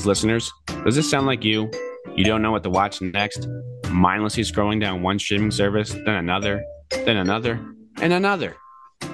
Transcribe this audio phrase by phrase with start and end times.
[0.00, 0.52] Greetings, listeners.
[0.82, 1.70] Does this sound like you?
[2.16, 3.46] You don't know what to watch next?
[3.90, 7.60] Mindlessly scrolling down one streaming service, then another, then another,
[8.00, 8.56] and another,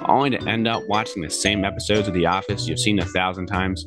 [0.05, 3.47] only to end up watching the same episodes of The Office you've seen a thousand
[3.47, 3.85] times?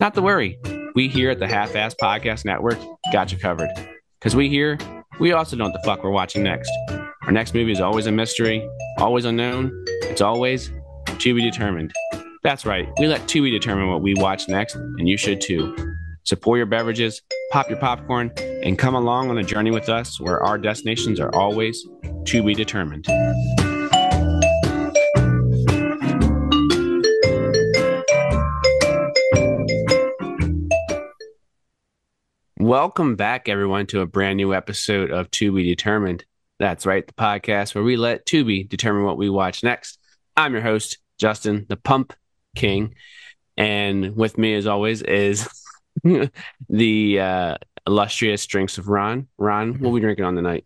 [0.00, 0.58] Not to worry.
[0.94, 2.78] We here at the Half Ass Podcast Network
[3.12, 3.68] got you covered.
[4.18, 4.78] Because we here,
[5.18, 6.72] we also know what the fuck we're watching next.
[7.24, 8.66] Our next movie is always a mystery,
[8.96, 9.70] always unknown.
[10.04, 10.72] It's always
[11.06, 11.92] to be determined.
[12.42, 12.88] That's right.
[12.98, 15.89] We let Tubi determine what we watch next, and you should too.
[16.30, 20.40] Support your beverages, pop your popcorn, and come along on a journey with us where
[20.40, 21.84] our destinations are always
[22.26, 23.04] to be determined.
[32.60, 36.24] Welcome back, everyone, to a brand new episode of To Be Determined.
[36.60, 39.98] That's right, the podcast where we let Tubi determine what we watch next.
[40.36, 42.14] I'm your host, Justin, the Pump
[42.54, 42.94] King.
[43.56, 45.48] And with me, as always, is
[46.68, 49.28] the uh, illustrious drinks of Ron.
[49.38, 50.64] Ron, what are we drinking on tonight?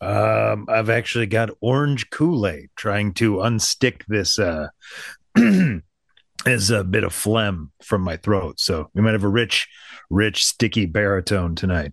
[0.00, 4.68] Um, I've actually got orange Kool Aid trying to unstick this uh,
[6.46, 8.60] as a bit of phlegm from my throat.
[8.60, 9.68] So we might have a rich,
[10.10, 11.92] rich, sticky baritone tonight.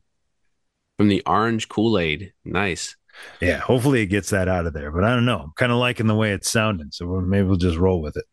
[0.98, 2.34] From the orange Kool Aid.
[2.46, 2.96] Nice.
[3.42, 4.92] Yeah, hopefully it gets that out of there.
[4.92, 5.40] But I don't know.
[5.40, 6.90] I'm kind of liking the way it's sounding.
[6.92, 8.26] So maybe we'll just roll with it.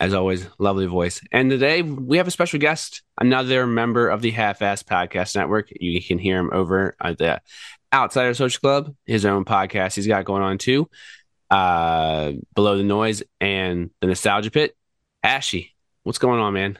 [0.00, 1.20] As always, lovely voice.
[1.30, 5.68] And today we have a special guest, another member of the Half Ass Podcast Network.
[5.78, 7.42] You can hear him over at the
[7.92, 10.88] Outsider Social Club, his own podcast he's got going on too.
[11.50, 14.74] Uh, Below the Noise and the Nostalgia Pit.
[15.22, 15.72] Hashy,
[16.04, 16.78] what's going on, man?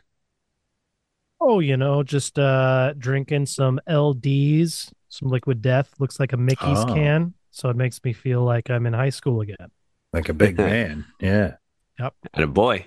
[1.42, 5.92] Oh, you know, just uh drinking some LDs, some liquid death.
[5.98, 6.94] Looks like a Mickey's Oh.
[6.94, 7.34] can.
[7.50, 9.70] So it makes me feel like I'm in high school again.
[10.14, 11.04] Like a big man.
[11.20, 11.56] Yeah.
[11.98, 12.14] Yep.
[12.32, 12.86] And a boy.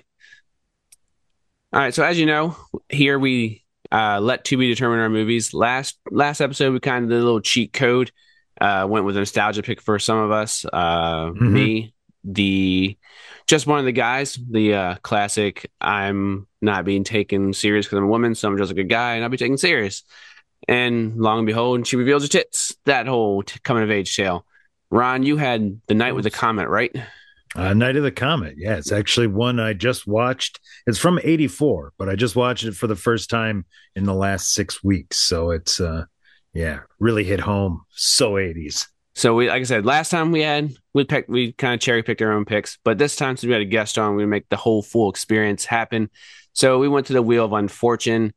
[1.74, 1.92] All right.
[1.92, 2.56] So as you know,
[2.88, 5.52] here we uh, let Tubi determine our movies.
[5.52, 8.12] Last last episode, we kind of did a little cheat code.
[8.60, 10.64] Uh, went with a nostalgia pick for some of us.
[10.72, 11.50] Uh, Mhm.
[11.50, 12.96] Me, the
[13.48, 15.68] just one of the guys, the uh, classic.
[15.80, 19.16] I'm not being taken serious because I'm a woman, so I'm just a good guy,
[19.16, 20.04] and I'll be taken serious.
[20.68, 22.76] And long and behold, she reveals her tits.
[22.84, 24.46] That whole t- coming of age tale.
[24.92, 26.94] Ron, you had the night with the comet, right?
[27.56, 28.54] Uh, Night of the Comet.
[28.56, 30.60] Yeah, it's actually one I just watched.
[30.86, 34.52] It's from 84, but I just watched it for the first time in the last
[34.52, 35.18] six weeks.
[35.18, 36.06] So it's, uh,
[36.52, 37.82] yeah, really hit home.
[37.90, 38.88] So 80s.
[39.16, 42.02] So we, like I said, last time we had we picked we kind of cherry
[42.02, 44.48] picked our own picks, but this time since we had a guest on, we make
[44.48, 46.10] the whole full experience happen.
[46.52, 48.32] So we went to the Wheel of Unfortune,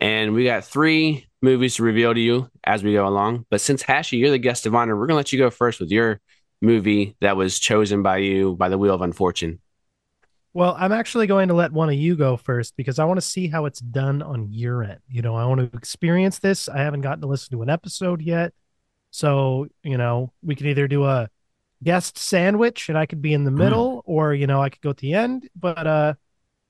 [0.00, 3.46] and we got three movies to reveal to you as we go along.
[3.50, 5.90] But since Hashy, you're the guest of honor, we're gonna let you go first with
[5.90, 6.20] your
[6.60, 9.60] movie that was chosen by you by the Wheel of Unfortune.
[10.54, 13.26] Well, I'm actually going to let one of you go first because I want to
[13.26, 15.00] see how it's done on your end.
[15.06, 16.66] You know, I want to experience this.
[16.66, 18.54] I haven't gotten to listen to an episode yet.
[19.10, 21.28] So, you know, we could either do a
[21.82, 24.90] guest sandwich and I could be in the middle, or, you know, I could go
[24.90, 25.46] at the end.
[25.54, 26.14] But uh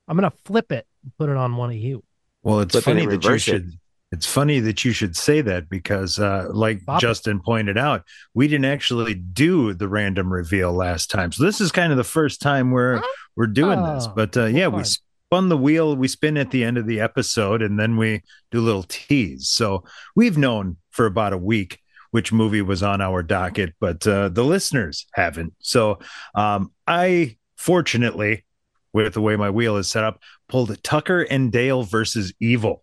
[0.09, 2.03] I'm gonna flip it and put it on one of you.
[2.43, 3.75] Well, it's Flip funny and that you should it.
[4.13, 7.01] It's funny that you should say that because, uh, like Bop.
[7.01, 11.33] Justin pointed out, we didn't actually do the random reveal last time.
[11.33, 13.03] So this is kind of the first time we're
[13.35, 14.07] we're doing this.
[14.07, 15.97] Oh, But uh, yeah, we spun the wheel.
[15.97, 18.23] We spin at the end of the episode, and then we
[18.53, 19.49] do a little tease.
[19.49, 19.85] So
[20.15, 21.81] we've known for about a week
[22.13, 25.53] which movie was on our docket, but uh, the listeners haven't.
[25.59, 25.99] So
[26.35, 28.45] um, I fortunately,
[28.95, 32.83] with the way my wheel is set up, pulled Tucker and Dale versus Evil.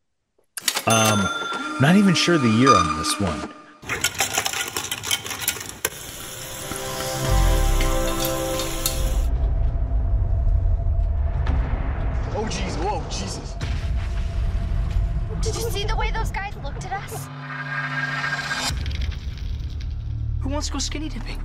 [0.86, 1.30] Um,
[1.80, 3.50] not even sure the year on this one.
[12.36, 12.76] Oh, jeez.
[12.84, 13.56] Whoa, Jesus.
[15.42, 17.28] Did you see the way those guys looked at us?
[20.42, 21.42] Who wants to go skinny dipping?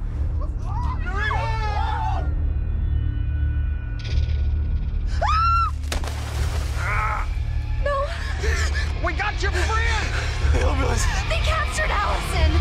[10.98, 11.28] Hillbillies.
[11.28, 12.52] they captured Allison.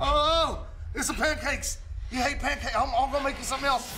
[0.00, 1.78] Oh, it's the pancakes.
[2.10, 2.74] You hate pancakes.
[2.76, 3.92] I'm, I'm gonna make you something else.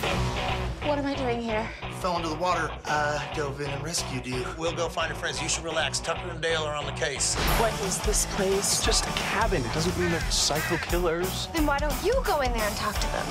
[0.83, 1.67] What am I doing here?
[1.99, 2.71] Fell into the water.
[2.85, 4.45] Uh, dove in and rescued you.
[4.57, 5.41] We'll go find your friends.
[5.41, 5.99] You should relax.
[5.99, 7.35] Tucker and Dale are on the case.
[7.59, 8.83] What is this place?
[8.83, 9.63] just a cabin.
[9.63, 11.47] It doesn't mean they're psycho killers.
[11.53, 13.25] Then why don't you go in there and talk to them?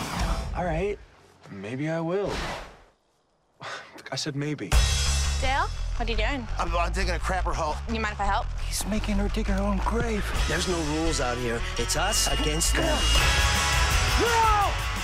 [0.57, 0.99] All right,
[1.51, 2.33] maybe I will.
[4.13, 4.71] I said maybe.
[5.41, 6.47] Dale, what are you doing?
[6.59, 7.77] I'm, I'm taking a crapper haul.
[7.93, 8.47] You mind if I help?
[8.67, 10.25] He's making her dig her own grave.
[10.49, 11.61] There's no rules out here.
[11.79, 12.99] It's us against them.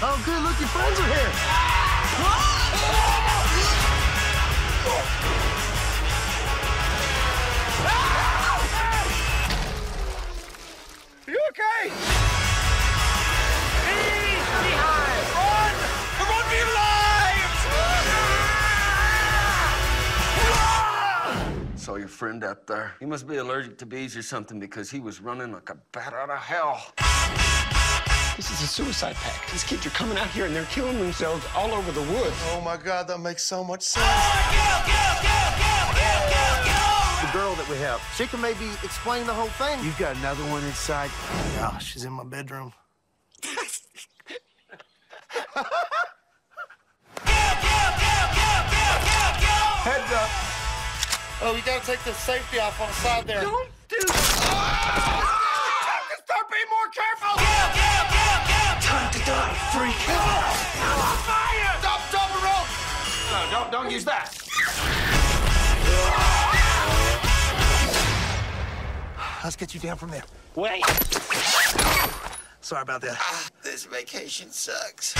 [0.04, 0.42] Oh, good.
[0.42, 1.06] Look, your friends are
[2.46, 2.51] here.
[22.22, 22.94] Friend up there.
[23.00, 26.14] He must be allergic to bees or something because he was running like a bat
[26.14, 26.80] out of hell.
[28.36, 29.50] This is a suicide pact.
[29.50, 32.36] These kids are coming out here and they're killing themselves all over the woods.
[32.52, 34.06] Oh my god, that makes so much sense.
[37.26, 39.84] The girl that we have, she can maybe explain the whole thing.
[39.84, 41.10] You've got another one inside.
[41.58, 42.72] Oh, she's in my bedroom.
[49.82, 50.51] Heads up.
[51.44, 53.40] Oh, you gotta take the safety off on the side there.
[53.40, 55.22] Don't do that.
[56.24, 57.34] Start being more careful.
[58.80, 59.98] Time to die, freak.
[61.26, 61.74] Fire!
[61.80, 62.70] Stop, double rope.
[63.32, 64.38] No, don't, don't use that.
[69.42, 70.22] Let's get you down from there.
[70.54, 70.86] Wait.
[72.60, 73.18] Sorry about that.
[73.64, 75.16] This vacation sucks.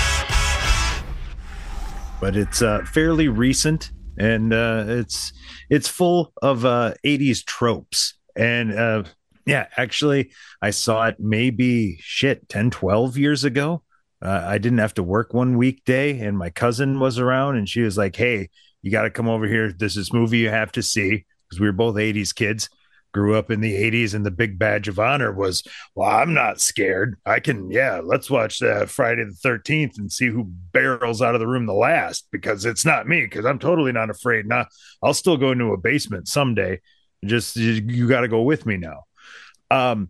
[2.21, 5.33] but it's uh, fairly recent and uh, it's
[5.71, 8.15] it's full of uh, 80s tropes.
[8.37, 9.05] And uh,
[9.45, 10.31] yeah actually
[10.63, 13.83] i saw it maybe shit 10 12 years ago.
[14.25, 17.81] Uh, i didn't have to work one weekday and my cousin was around and she
[17.81, 18.49] was like hey
[18.83, 19.73] you got to come over here.
[19.73, 21.25] This is movie you have to see.
[21.49, 22.69] Because we were both 80s kids
[23.13, 25.63] grew up in the 80s and the big badge of honor was
[25.95, 27.17] well i'm not scared.
[27.25, 31.41] I can yeah let's watch uh, friday the 13th and see who barrels out of
[31.41, 34.47] the room the last because it's not me because i'm totally not afraid.
[34.47, 34.67] Now
[35.03, 36.81] i'll still go into a basement someday.
[37.25, 39.05] Just you, you got to go with me now.
[39.71, 40.09] Um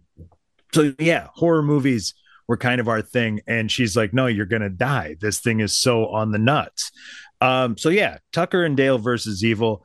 [0.73, 2.15] so yeah horror movies
[2.49, 5.17] were kind of our thing and she's like no you're gonna die.
[5.21, 6.93] This thing is so on the nuts.
[7.41, 9.85] Um so yeah tucker and dale versus evil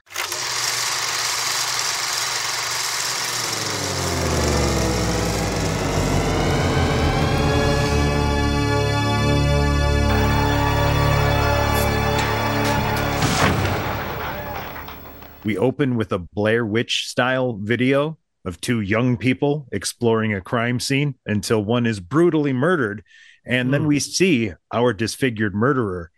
[15.48, 20.78] We open with a Blair Witch style video of two young people exploring a crime
[20.82, 23.02] scene until one is brutally murdered.
[23.46, 26.12] And then we see our disfigured murderer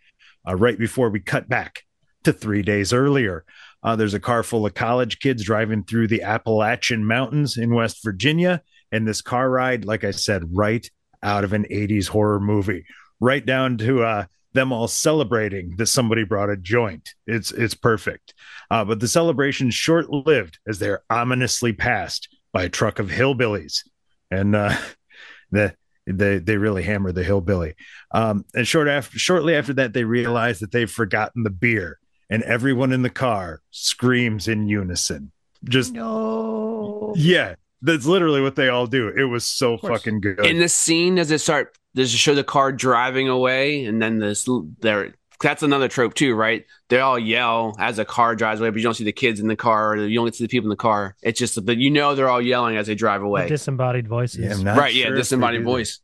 [0.48, 1.84] uh, right before we cut back
[2.24, 3.44] to three days earlier.
[3.84, 8.02] Uh, there's a car full of college kids driving through the Appalachian Mountains in West
[8.02, 8.62] Virginia.
[8.90, 10.90] And this car ride, like I said, right
[11.22, 12.84] out of an 80s horror movie,
[13.20, 17.14] right down to uh, them all celebrating that somebody brought a joint.
[17.26, 18.34] It's it's perfect.
[18.70, 23.84] Uh, but the celebration's short lived as they're ominously passed by a truck of hillbillies,
[24.30, 24.76] and uh,
[25.50, 25.74] the
[26.06, 27.74] they they really hammer the hillbilly.
[28.12, 31.98] Um, and short after shortly after that, they realize that they've forgotten the beer,
[32.28, 35.32] and everyone in the car screams in unison.
[35.62, 39.08] Just no, yeah, that's literally what they all do.
[39.08, 40.44] It was so fucking good.
[40.44, 41.76] In the scene, does it start?
[41.94, 44.48] Does it show the car driving away, and then this
[44.80, 45.14] there?
[45.42, 46.66] That's another trope too, right?
[46.90, 49.48] They all yell as a car drives away, but you don't see the kids in
[49.48, 51.16] the car, or you don't see the people in the car.
[51.22, 53.48] It's just that you know they're all yelling as they drive The away.
[53.48, 54.40] disembodied voices.
[54.44, 54.92] Yeah, I'm not right?
[54.92, 56.00] Yeah, sure if they disembodied voice.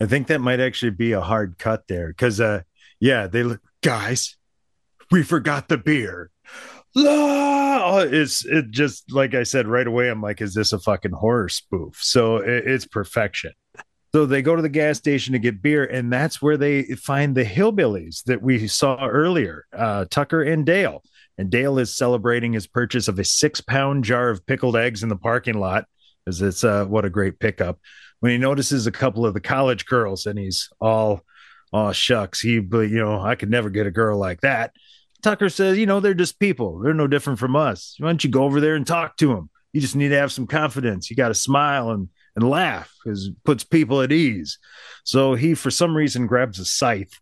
[0.00, 2.62] I think that might actually be a hard cut there because, uh,
[2.98, 4.36] yeah, they look, guys,
[5.12, 6.30] we forgot the beer.
[6.94, 7.98] La!
[8.00, 10.08] It's it just like I said right away.
[10.08, 11.98] I'm like, is this a fucking horror spoof?
[12.00, 13.52] So it, it's perfection.
[14.16, 17.34] So they go to the gas station to get beer, and that's where they find
[17.34, 21.02] the hillbillies that we saw earlier, uh, Tucker and Dale.
[21.36, 25.10] And Dale is celebrating his purchase of a six pound jar of pickled eggs in
[25.10, 25.84] the parking lot,
[26.24, 27.78] because it's uh, what a great pickup.
[28.20, 31.20] When he notices a couple of the college girls, and he's all,
[31.74, 34.72] oh shucks, he, but you know, I could never get a girl like that.
[35.22, 36.78] Tucker says, you know, they're just people.
[36.78, 37.96] They're no different from us.
[37.98, 39.50] Why don't you go over there and talk to them?
[39.74, 41.10] You just need to have some confidence.
[41.10, 44.58] You got to smile and and laugh because puts people at ease.
[45.04, 47.18] So he, for some reason, grabs a scythe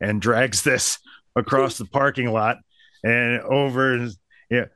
[0.00, 0.98] and drags this
[1.36, 2.58] across the parking lot
[3.02, 4.08] and over.
[4.48, 4.66] Yeah.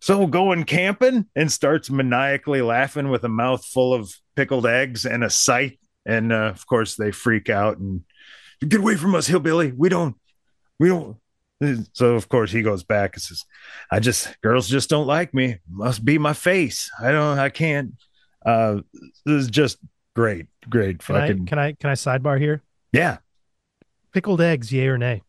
[0.00, 5.22] So going camping and starts maniacally laughing with a mouth full of pickled eggs and
[5.22, 5.76] a scythe.
[6.06, 8.02] And uh, of course, they freak out and
[8.66, 9.72] get away from us, hillbilly.
[9.72, 10.16] We don't,
[10.78, 11.16] we don't.
[11.92, 13.44] So of course he goes back and says,
[13.90, 15.58] "I just girls just don't like me.
[15.70, 16.90] Must be my face.
[16.98, 17.38] I don't.
[17.38, 17.92] I can't."
[18.44, 18.80] Uh,
[19.26, 19.78] this is just
[20.16, 20.98] great, great.
[21.00, 22.62] Can I, Fucking can I can I sidebar here?
[22.92, 23.18] yeah.
[24.12, 25.22] Pickled eggs, yay or nay?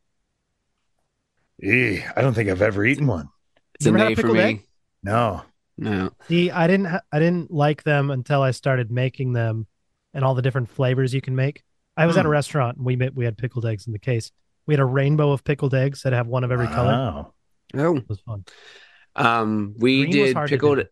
[1.63, 3.29] Eh, I don't think I've ever eaten one.
[3.75, 4.39] It's a You ever had nay a for me.
[4.39, 4.67] egg?
[5.03, 5.43] No.
[5.77, 6.11] No.
[6.27, 9.67] See, I didn't ha- I didn't like them until I started making them
[10.13, 11.63] and all the different flavors you can make.
[11.97, 12.33] I was at a Hmm.
[12.33, 14.31] restaurant and we made, we had pickled eggs in the case.
[14.65, 16.91] We had a rainbow of pickled eggs that have one of every color.
[16.91, 17.33] Wow.
[17.75, 18.45] Oh, It was fun.
[19.15, 20.87] Um, we Green did hard to pickled.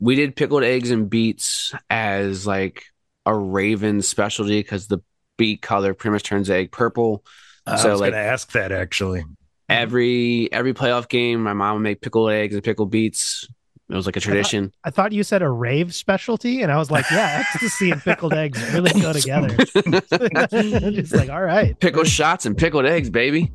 [0.00, 0.04] Do.
[0.04, 2.84] We did pickled eggs and beets as like
[3.26, 4.98] a Raven specialty because the
[5.38, 7.24] beet color pretty much turns the egg purple.
[7.66, 9.24] I So, was like- going to ask that actually.
[9.68, 13.46] Every every playoff game, my mom would make pickled eggs and pickled beets.
[13.88, 14.72] It was like a tradition.
[14.84, 18.32] I thought you said a rave specialty, and I was like, yeah, ecstasy and pickled
[18.32, 19.48] eggs really go together.
[20.92, 21.78] Just like, all right.
[21.78, 23.52] Pickled shots and pickled eggs, baby.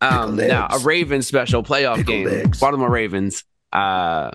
[0.00, 0.84] Um, Pickled now a eggs.
[0.84, 2.28] Raven special playoff Pickled game.
[2.28, 2.60] eggs.
[2.60, 3.44] Baltimore Ravens.
[3.72, 4.30] Uh,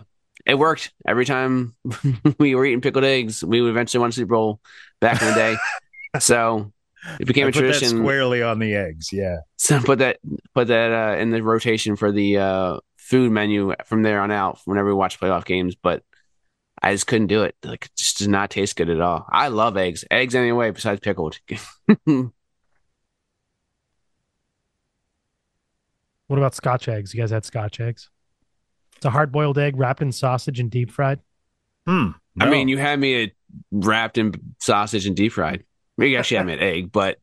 [0.46, 1.76] it worked every time
[2.40, 3.44] we were eating pickled eggs.
[3.44, 4.60] We would eventually won a Super Bowl
[5.00, 5.56] back in the day.
[6.20, 6.72] so
[7.20, 8.00] it became I a put that tradition.
[8.00, 9.12] squarely on the eggs.
[9.12, 9.38] Yeah.
[9.58, 10.18] So put that
[10.54, 14.60] put that uh, in the rotation for the uh, food menu from there on out.
[14.66, 16.04] Whenever we watch playoff games, but
[16.82, 17.56] I just couldn't do it.
[17.64, 19.26] Like, it just does not taste good at all.
[19.30, 20.04] I love eggs.
[20.10, 21.40] Eggs anyway, besides pickled.
[26.32, 27.14] What about Scotch eggs?
[27.14, 28.10] You guys had Scotch eggs?
[29.02, 31.22] It's a hard boiled egg wrapped in sausage and deep fried.
[31.88, 32.10] Hmm.
[32.40, 33.32] I mean, you had me at
[33.72, 35.64] wrapped in sausage and deep fried.
[35.98, 37.18] Maybe you actually had me at egg, but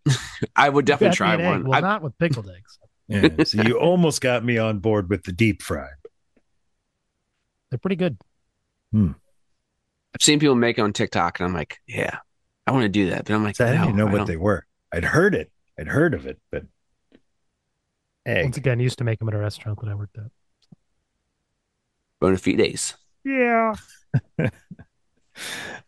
[0.56, 1.52] I would definitely try had me an egg.
[1.60, 1.68] one.
[1.68, 2.78] Well, I, not with pickled eggs.
[3.10, 5.94] Yeah, so you almost got me on board with the deep fried.
[7.70, 8.18] They're pretty good.
[8.92, 9.12] Hmm.
[10.14, 12.18] I've seen people make it on TikTok, and I'm like, yeah,
[12.66, 14.18] I want to do that, but I'm like, So I didn't no, know I what
[14.18, 14.26] don't.
[14.26, 14.66] they were.
[14.92, 15.50] I'd heard it.
[15.78, 16.64] I'd heard of it, but
[18.26, 18.44] egg.
[18.44, 20.24] Once again, I used to make them at a restaurant that I worked at.
[22.20, 22.94] Bona fides.
[23.24, 23.74] Yeah.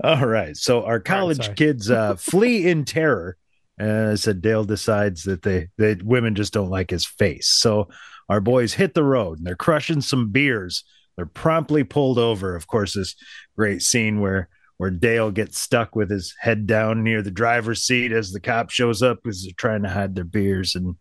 [0.03, 0.57] All right.
[0.57, 1.55] So our college sorry.
[1.55, 3.37] kids uh, flee in terror.
[3.81, 7.47] Uh, said Dale decides that they that women just don't like his face.
[7.47, 7.89] So
[8.29, 10.85] our boys hit the road and they're crushing some beers.
[11.17, 12.55] They're promptly pulled over.
[12.55, 13.17] Of course, this
[13.57, 18.13] great scene where where Dale gets stuck with his head down near the driver's seat
[18.13, 20.75] as the cop shows up because they're trying to hide their beers.
[20.75, 20.97] And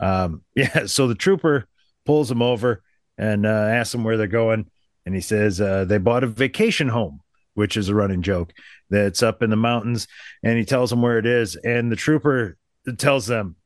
[0.00, 1.66] um, yeah, so the trooper
[2.04, 2.82] pulls them over
[3.20, 4.68] and uh, asks them where they're going.
[5.06, 7.20] And he says uh, they bought a vacation home
[7.54, 8.52] which is a running joke
[8.90, 10.06] that's up in the mountains.
[10.42, 11.56] And he tells them where it is.
[11.56, 12.56] And the trooper
[12.96, 13.56] tells them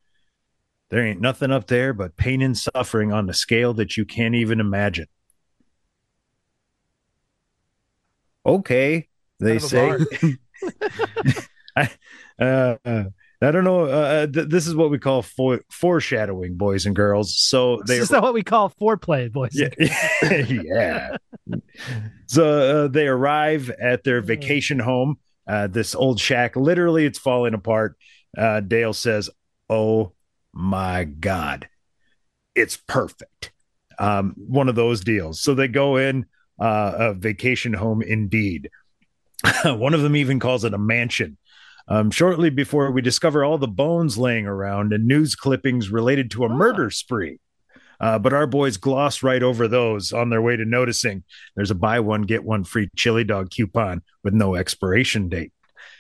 [0.91, 4.35] there ain't nothing up there but pain and suffering on the scale that you can't
[4.35, 5.07] even imagine.
[8.47, 9.09] Okay
[9.41, 9.99] they a say
[11.77, 11.91] I,
[12.39, 13.05] uh, uh,
[13.45, 13.85] I don't know.
[13.85, 17.37] Uh, th- this is what we call fo- foreshadowing, boys and girls.
[17.39, 19.53] So they This is what we call foreplay, boys.
[19.55, 19.69] yeah,
[20.49, 21.17] yeah.
[22.27, 25.19] So uh, they arrive at their vacation home.
[25.47, 27.97] Uh, this old shack, literally, it's falling apart.
[28.37, 29.29] Uh, Dale says,
[29.69, 30.13] "Oh
[30.53, 31.69] my god,
[32.55, 33.53] it's perfect."
[33.99, 35.41] Um, one of those deals.
[35.41, 36.27] So they go in
[36.59, 38.71] uh, a vacation home, indeed.
[39.65, 41.37] one of them even calls it a mansion.
[41.87, 46.45] Um, shortly before we discover all the bones laying around and news clippings related to
[46.45, 47.39] a murder spree.
[48.01, 51.23] Uh, but our boys gloss right over those on their way to noticing
[51.55, 55.53] there's a buy one, get one free chili dog coupon with no expiration date.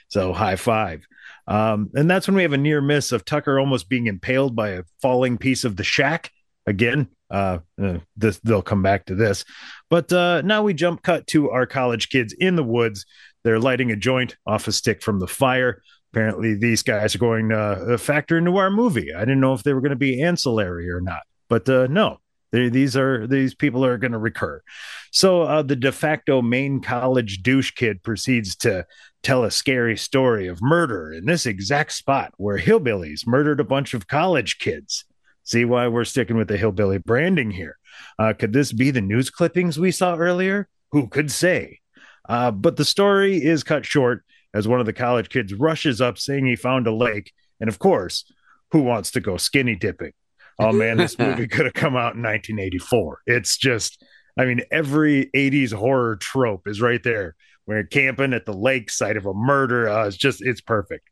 [0.08, 1.06] So high five.
[1.46, 4.70] Um, and that's when we have a near miss of Tucker almost being impaled by
[4.70, 6.30] a falling piece of the shack.
[6.66, 9.44] Again, uh, uh, this, they'll come back to this.
[9.90, 13.04] But uh, now we jump cut to our college kids in the woods.
[13.44, 15.82] They're lighting a joint off a stick from the fire.
[16.12, 19.12] Apparently, these guys are going to uh, factor into our movie.
[19.14, 22.18] I didn't know if they were going to be ancillary or not, but uh, no,
[22.52, 24.62] they, these are these people are going to recur.
[25.10, 28.86] So uh, the de facto main college douche kid proceeds to
[29.24, 33.92] tell a scary story of murder in this exact spot where hillbillies murdered a bunch
[33.92, 35.04] of college kids.
[35.42, 37.76] See why we're sticking with the hillbilly branding here.
[38.18, 40.68] Uh, could this be the news clippings we saw earlier?
[40.92, 41.80] Who could say?
[42.28, 46.18] Uh, but the story is cut short as one of the college kids rushes up
[46.18, 47.32] saying he found a lake.
[47.60, 48.30] And of course,
[48.70, 50.12] who wants to go skinny dipping?
[50.58, 53.22] Oh man, this movie could have come out in 1984.
[53.26, 54.02] It's just,
[54.38, 57.34] I mean, every 80s horror trope is right there.
[57.66, 59.88] We're camping at the lake site of a murder.
[59.88, 61.08] Uh, it's just, it's perfect.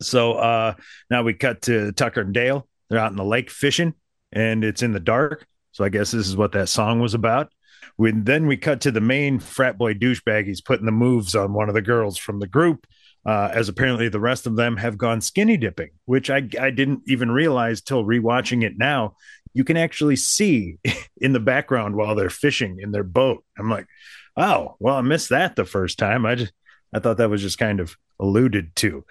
[0.00, 0.74] So uh,
[1.10, 2.66] now we cut to Tucker and Dale.
[2.88, 3.94] They're out in the lake fishing,
[4.32, 5.46] and it's in the dark.
[5.72, 7.52] So I guess this is what that song was about.
[7.98, 10.46] We, then we cut to the main frat boy douchebag.
[10.46, 12.86] He's putting the moves on one of the girls from the group,
[13.26, 17.02] uh, as apparently the rest of them have gone skinny dipping, which I, I didn't
[17.06, 19.16] even realize till rewatching it now.
[19.52, 20.78] You can actually see
[21.16, 23.44] in the background while they're fishing in their boat.
[23.58, 23.86] I'm like,
[24.36, 26.26] oh, well, I missed that the first time.
[26.26, 26.52] I just
[26.92, 29.04] I thought that was just kind of alluded to.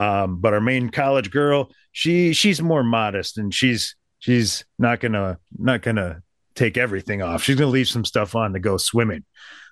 [0.00, 5.38] Um, but our main college girl, she she's more modest and she's she's not gonna
[5.58, 6.22] not gonna
[6.54, 7.42] take everything off.
[7.42, 9.24] She's gonna leave some stuff on to go swimming.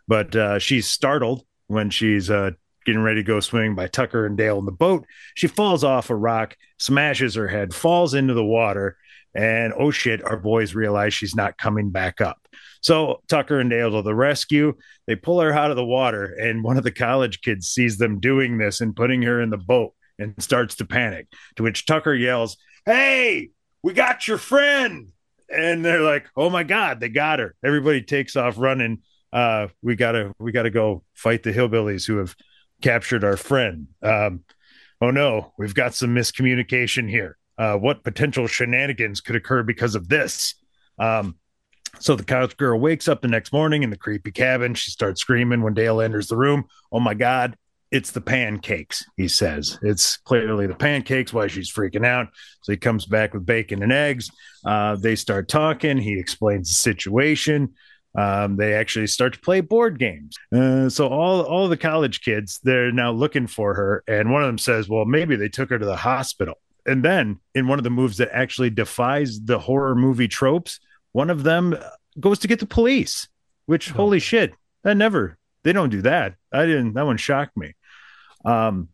[0.08, 2.50] But uh, she's startled when she's uh,
[2.84, 5.06] getting ready to go swimming by Tucker and Dale in the boat.
[5.34, 8.96] She falls off a rock, smashes her head, falls into the water,
[9.34, 12.38] And oh shit, our boys realize she's not coming back up.
[12.80, 14.74] So Tucker and Dale to the rescue.
[15.06, 18.20] They pull her out of the water, and one of the college kids sees them
[18.20, 21.28] doing this and putting her in the boat and starts to panic.
[21.56, 23.50] To which Tucker yells, Hey,
[23.82, 25.12] we got your friend.
[25.52, 27.54] And they're like, Oh my God, they got her.
[27.64, 29.02] Everybody takes off running.
[29.32, 32.36] Uh, we gotta we gotta go fight the hillbillies who have
[32.82, 33.86] captured our friend.
[34.02, 34.44] Um,
[35.00, 37.38] oh no, we've got some miscommunication here.
[37.56, 40.54] Uh, what potential shenanigans could occur because of this?
[40.98, 41.36] Um,
[41.98, 44.74] so the couch girl wakes up the next morning in the creepy cabin.
[44.74, 46.64] She starts screaming when Dale enters the room.
[46.90, 47.56] Oh my God,
[47.92, 49.78] it's the pancakes, he says.
[49.82, 52.28] It's clearly the pancakes, why she's freaking out.
[52.62, 54.30] So he comes back with bacon and eggs.
[54.64, 55.98] Uh, they start talking.
[55.98, 57.74] He explains the situation.
[58.16, 60.36] Um, they actually start to play board games.
[60.54, 64.48] Uh, so all all the college kids they're now looking for her, and one of
[64.48, 67.84] them says, "Well, maybe they took her to the hospital." And then in one of
[67.84, 70.80] the moves that actually defies the horror movie tropes,
[71.12, 71.76] one of them
[72.20, 73.28] goes to get the police.
[73.64, 73.94] Which oh.
[73.94, 76.34] holy shit, that never they don't do that.
[76.52, 76.94] I didn't.
[76.94, 77.74] That one shocked me.
[78.44, 78.88] Um,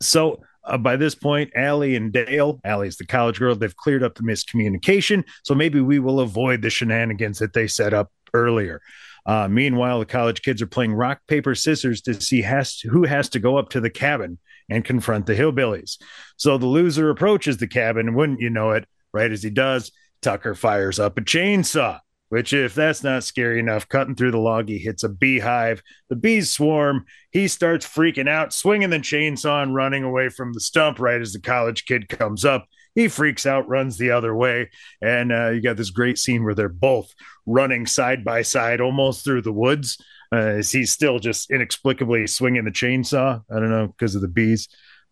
[0.00, 4.14] so uh, by this point, Allie and Dale, Allie's the college girl, they've cleared up
[4.14, 5.24] the miscommunication.
[5.42, 8.80] So maybe we will avoid the shenanigans that they set up earlier.
[9.26, 13.04] Uh, meanwhile, the college kids are playing rock, paper, scissors to see has to, who
[13.04, 14.38] has to go up to the cabin
[14.68, 15.98] and confront the hillbillies.
[16.36, 18.86] So the loser approaches the cabin, wouldn't you know it?
[19.12, 22.00] Right as he does, Tucker fires up a chainsaw.
[22.34, 25.84] Which, if that's not scary enough, cutting through the log, he hits a beehive.
[26.08, 27.04] The bees swarm.
[27.30, 31.32] He starts freaking out, swinging the chainsaw and running away from the stump right as
[31.32, 32.66] the college kid comes up.
[32.96, 34.70] He freaks out, runs the other way.
[35.00, 37.14] And uh, you got this great scene where they're both
[37.46, 39.96] running side by side almost through the woods.
[40.32, 43.40] Uh, as he's still just inexplicably swinging the chainsaw.
[43.48, 44.68] I don't know because of the bees,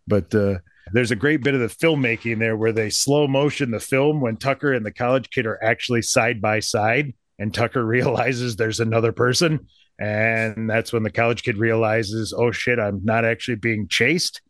[0.09, 0.59] but uh,
[0.92, 4.37] there's a great bit of the filmmaking there where they slow motion the film when
[4.37, 9.12] Tucker and the college kid are actually side by side, and Tucker realizes there's another
[9.12, 9.66] person.
[9.98, 14.40] And that's when the college kid realizes, oh shit, I'm not actually being chased.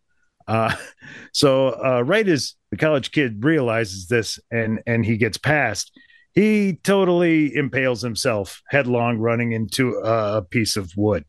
[0.46, 0.74] Uh,
[1.32, 5.98] so uh, right as the college kid realizes this and and he gets past,
[6.34, 11.24] he totally impales himself headlong, running into a piece of wood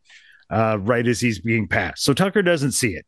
[0.50, 2.04] uh, right as he's being passed.
[2.04, 3.06] So Tucker doesn't see it,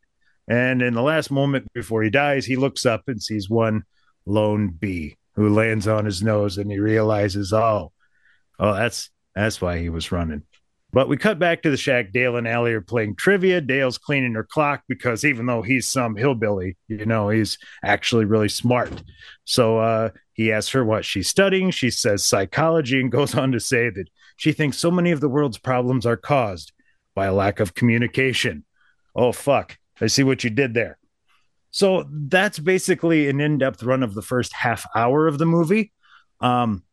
[0.49, 3.83] and in the last moment before he dies, he looks up and sees one
[4.25, 7.93] lone bee who lands on his nose, and he realizes, oh,
[8.59, 10.43] oh, that's that's why he was running.
[10.95, 12.13] But we cut back to the shack.
[12.13, 13.59] Dale and Allie are playing trivia.
[13.59, 18.47] Dale's cleaning her clock because even though he's some hillbilly, you know, he's actually really
[18.47, 19.03] smart.
[19.43, 21.71] So uh, he asks her what she's studying.
[21.71, 24.05] She says psychology and goes on to say that
[24.37, 26.71] she thinks so many of the world's problems are caused
[27.13, 28.63] by a lack of communication.
[29.13, 29.77] Oh, fuck.
[29.99, 30.97] I see what you did there.
[31.71, 35.91] So that's basically an in depth run of the first half hour of the movie.
[36.39, 36.83] Um,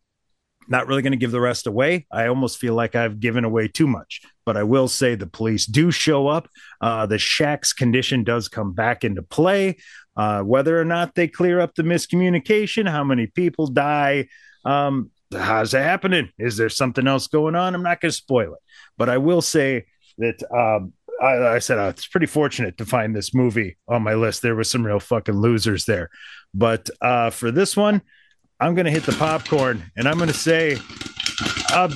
[0.68, 2.07] not really going to give the rest away.
[2.11, 5.66] I almost feel like I've given away too much, but I will say the police
[5.66, 6.48] do show up.
[6.81, 9.79] Uh, the shack's condition does come back into play.
[10.16, 14.29] Uh, whether or not they clear up the miscommunication, how many people die,
[14.64, 16.31] um, how's it happening?
[16.38, 17.75] Is there something else going on?
[17.75, 18.61] I'm not going to spoil it,
[18.98, 19.87] but I will say
[20.18, 24.14] that um, I, I, said uh, it's pretty fortunate to find this movie on my
[24.14, 24.42] list.
[24.42, 26.11] There was some real fucking losers there,
[26.53, 28.03] but uh, for this one,
[28.62, 30.79] I'm going to hit the popcorn and I'm going to say,
[31.72, 31.92] uh,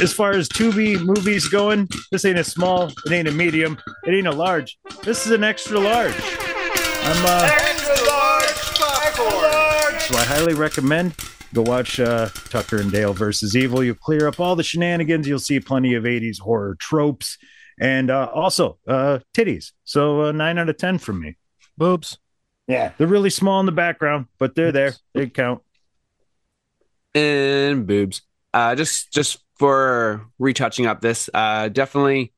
[0.00, 4.12] as far as Tubi movies going, this ain't a small, it ain't a medium, it
[4.12, 4.78] ain't a large.
[5.02, 6.14] This is an extra large.
[6.14, 10.00] I'm uh, extra large popcorn.
[10.02, 11.16] So I highly recommend
[11.52, 13.82] go watch uh, Tucker and Dale versus Evil.
[13.82, 15.26] You'll clear up all the shenanigans.
[15.26, 17.38] You'll see plenty of 80s horror tropes
[17.80, 19.72] and uh, also uh, titties.
[19.82, 21.38] So uh, nine out of 10 from me.
[21.76, 22.18] Boobs.
[22.68, 24.94] Yeah, they're really small in the background, but they're there.
[25.12, 25.63] They count
[27.14, 28.22] and boobs.
[28.52, 32.32] Uh, just just for retouching up this, uh, definitely,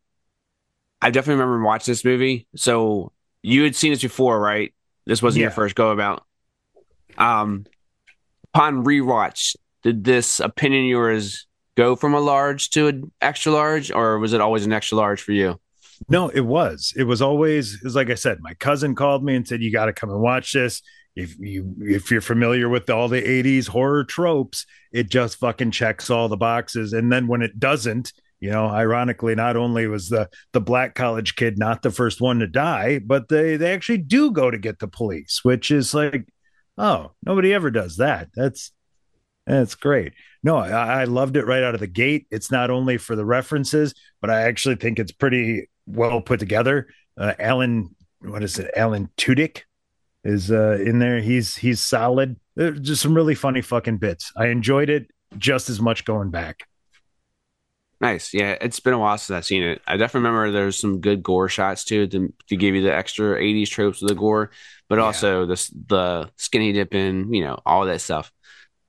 [1.00, 2.46] I definitely remember watching this movie.
[2.56, 3.12] So
[3.42, 4.74] you had seen this before, right?
[5.06, 5.46] This wasn't yeah.
[5.46, 6.24] your first go about.
[7.16, 7.64] Um,
[8.54, 14.18] upon rewatch, did this opinion yours go from a large to an extra large, or
[14.18, 15.60] was it always an extra large for you?
[16.08, 16.92] No, it was.
[16.96, 17.74] It was always.
[17.74, 18.38] It was like I said.
[18.40, 20.82] My cousin called me and said, "You got to come and watch this."
[21.16, 26.10] If you if you're familiar with all the 80s horror tropes it just fucking checks
[26.10, 26.92] all the boxes.
[26.92, 31.36] And then when it doesn't you know ironically not only was the the black college
[31.36, 34.78] kid not the first one to die but they they actually do go to get
[34.78, 36.28] the police which is like
[36.76, 38.28] oh nobody ever does that.
[38.34, 38.72] That's
[39.46, 40.12] that's great.
[40.42, 42.26] No I, I loved it right out of the gate.
[42.30, 46.88] It's not only for the references but i actually think it's pretty well put together.
[47.18, 48.70] Uh, alan what is it?
[48.76, 49.62] Alan tudyk
[50.26, 51.20] is uh, in there.
[51.20, 52.36] He's he's solid.
[52.58, 54.32] Uh, Just some really funny fucking bits.
[54.36, 56.66] I enjoyed it just as much going back.
[58.00, 58.34] Nice.
[58.34, 59.80] Yeah, it's been a while since I've seen it.
[59.86, 63.40] I definitely remember there's some good gore shots too to, to give you the extra
[63.40, 64.50] 80s tropes of the gore,
[64.88, 68.30] but also the the skinny dipping, you know, all that stuff.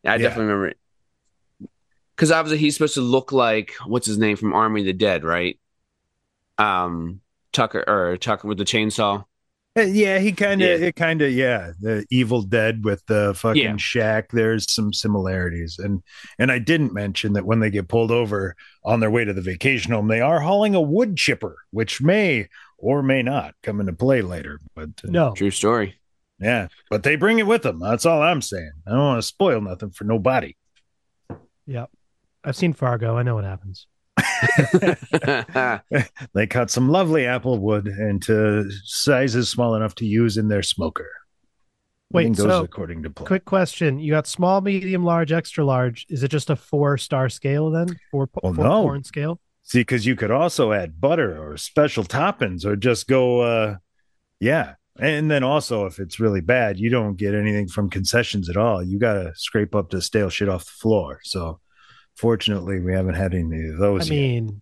[0.05, 0.17] I Yeah.
[0.17, 0.77] definitely remember it.
[2.15, 5.23] Because obviously he's supposed to look like what's his name from Army of the Dead,
[5.23, 5.57] right?
[6.57, 7.21] Um,
[7.53, 9.23] Tucker or Tucker with the chainsaw.
[9.77, 10.87] Yeah, he kind of, Yeah.
[10.87, 11.71] it kind of, yeah.
[11.79, 13.77] The Evil Dead with the fucking Yeah.
[13.77, 14.29] shack.
[14.31, 16.01] There's some similarities, and
[16.39, 19.41] and I didn't mention that when they get pulled over on their way to the
[19.41, 23.93] vacation home, they are hauling a wood chipper, which may or may not come into
[23.93, 24.59] play later.
[24.75, 25.33] But uh, No.
[25.33, 25.95] True story.
[26.39, 27.79] yeah, but they bring it with them.
[27.79, 28.71] That's all I'm saying.
[28.85, 30.55] I don't want to spoil nothing for nobody.
[31.65, 31.89] Yep.
[32.43, 33.17] I've seen Fargo.
[33.17, 33.87] I know what happens.
[36.33, 41.09] They cut some lovely apple wood into sizes small enough to use in their smoker.
[42.11, 43.27] Wait, so according to plan.
[43.27, 43.99] quick question.
[43.99, 46.05] You got small, medium, large, extra large.
[46.09, 47.87] Is it just a four star scale then?
[48.11, 49.01] Four, Well, four no.
[49.01, 49.39] scale?
[49.63, 53.77] See, because you could also add butter or special toppings or just go, uh,
[54.39, 54.75] yeah.
[54.97, 58.81] And then also, if it's really bad, you don't get anything from concessions at all.
[58.81, 61.19] You got to scrape up the stale shit off the floor.
[61.23, 61.59] So,
[62.17, 64.15] fortunately, we haven't had any of I those yet.
[64.15, 64.61] mean,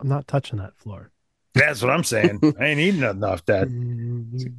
[0.00, 1.10] I'm not touching that floor.
[1.54, 2.40] That's what I'm saying.
[2.60, 3.66] I ain't eating nothing off that.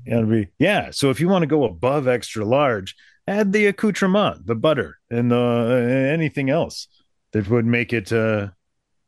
[0.09, 0.91] Gotta be, yeah.
[0.91, 2.95] So, if you want to go above extra large,
[3.27, 6.87] add the accoutrement, the butter, and the uh, anything else
[7.31, 8.49] that would make it uh,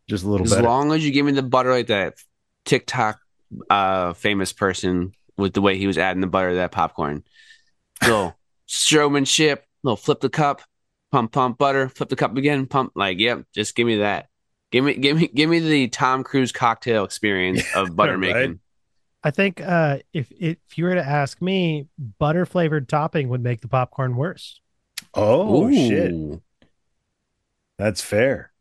[0.09, 0.63] just a little as better.
[0.63, 2.15] long as you give me the butter like that
[2.65, 3.19] TikTok
[3.69, 7.23] uh famous person with the way he was adding the butter to that popcorn.
[8.01, 10.61] Little showmanship, little flip the cup,
[11.13, 14.27] pump pump butter, flip the cup again, pump like yep, just give me that.
[14.71, 18.33] Give me give me give me the Tom Cruise cocktail experience of butter Right.
[18.33, 18.59] making.
[19.23, 21.87] I think uh, if if you were to ask me,
[22.19, 24.59] butter flavored topping would make the popcorn worse.
[25.13, 26.41] oh, shit.
[27.77, 28.51] That's fair.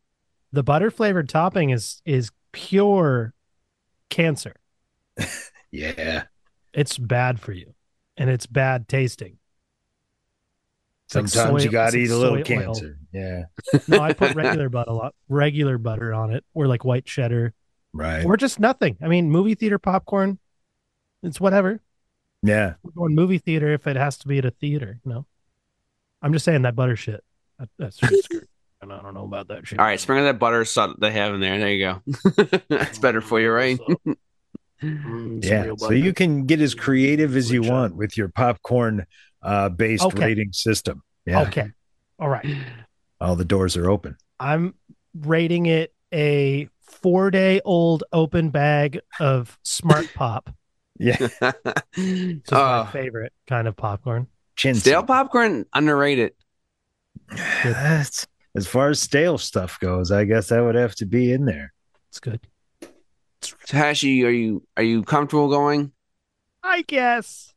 [0.53, 3.33] The butter flavored topping is is pure
[4.09, 4.55] cancer.
[5.75, 6.25] Yeah.
[6.71, 7.73] It's bad for you,
[8.15, 9.39] and it's bad tasting.
[11.15, 12.43] It's like Sometimes soy- you got to it's eat a little soy oil.
[12.65, 12.97] cancer.
[13.11, 13.43] Yeah.
[13.87, 17.53] No, I put regular butter, a lot, regular butter on it, or like white cheddar,
[17.93, 18.25] Right.
[18.25, 18.97] or just nothing.
[19.01, 20.39] I mean, movie theater popcorn,
[21.21, 21.79] it's whatever.
[22.41, 22.73] Yeah.
[22.83, 24.99] We're going movie theater if it has to be at a theater.
[25.05, 25.25] No,
[26.21, 27.23] I'm just saying that butter shit.
[27.59, 28.47] That, that's just screwed.
[28.81, 29.79] And I don't know about that shit.
[29.79, 31.57] All right, sprinkle that butter salt they have in there.
[31.57, 32.63] There you go.
[32.67, 33.79] That's better for you, right?
[34.81, 35.71] Mm, Yeah.
[35.77, 39.05] So you can get as creative as you want with your popcorn
[39.43, 40.25] uh, based Okay.
[40.25, 41.03] rating system.
[41.25, 41.41] Yeah.
[41.43, 41.67] Okay.
[42.19, 42.45] All right.
[43.21, 44.17] All the doors are open.
[44.39, 44.73] I'm
[45.13, 50.49] rating it a four day old open bag of Smart Pop.
[50.99, 51.15] Yeah.
[51.17, 51.31] This
[51.97, 54.27] is Uh, my favorite kind of popcorn.
[54.55, 56.33] Chin stale popcorn underrated.
[57.63, 61.45] That's, as far as stale stuff goes, I guess that would have to be in
[61.45, 61.73] there.
[62.09, 62.39] It's good.
[63.41, 65.91] Hashy, are you are you comfortable going?
[66.61, 67.52] I guess.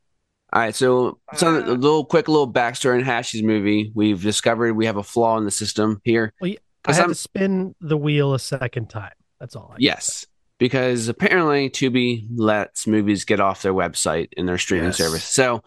[0.52, 3.90] All right, so some uh, a little quick little backstory in Hashy's movie.
[3.94, 6.32] We've discovered we have a flaw in the system here.
[6.40, 9.12] Well, I 'Cause had I'm- to spin the wheel a second time.
[9.40, 9.70] That's all.
[9.72, 10.24] I Yes,
[10.58, 14.96] because apparently Tubi lets movies get off their website in their streaming Yes.
[14.98, 15.24] service.
[15.24, 15.62] So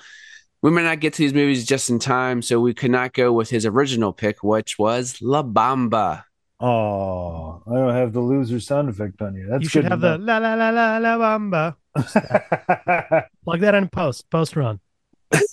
[0.61, 3.33] we may not get to these movies just in time, so we could not go
[3.33, 6.23] with his original pick, which was La Bamba.
[6.61, 9.47] Oh, I don't have the loser sound effect on you.
[9.49, 11.75] That's you should good have the la la la la la bamba.
[13.43, 14.29] Plug that in post.
[14.29, 14.79] Post run.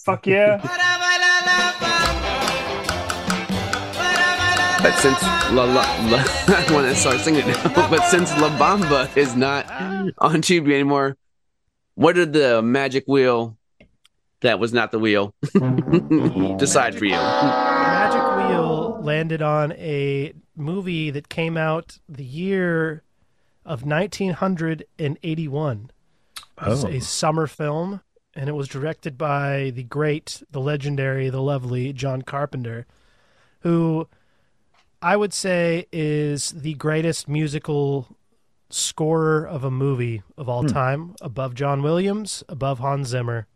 [0.04, 0.60] Fuck yeah.
[4.82, 7.90] But since La La, La I want to start singing it now.
[7.90, 9.68] but since La Bamba is not
[10.18, 11.16] on Tubi anymore,
[11.96, 13.56] what did the magic wheel
[14.42, 15.34] that was not the wheel
[16.58, 17.12] decide for you?
[17.12, 23.02] Magic Wheel landed on a movie that came out the year
[23.64, 25.90] of 1981.
[26.60, 26.88] It was Oh.
[26.88, 28.00] a summer film,
[28.34, 32.86] and it was directed by the great, the legendary, the lovely John Carpenter,
[33.60, 34.08] who
[35.02, 38.16] I would say is the greatest musical
[38.70, 40.68] scorer of a movie of all Hmm.
[40.68, 43.46] time, above John Williams, above Hans Zimmer.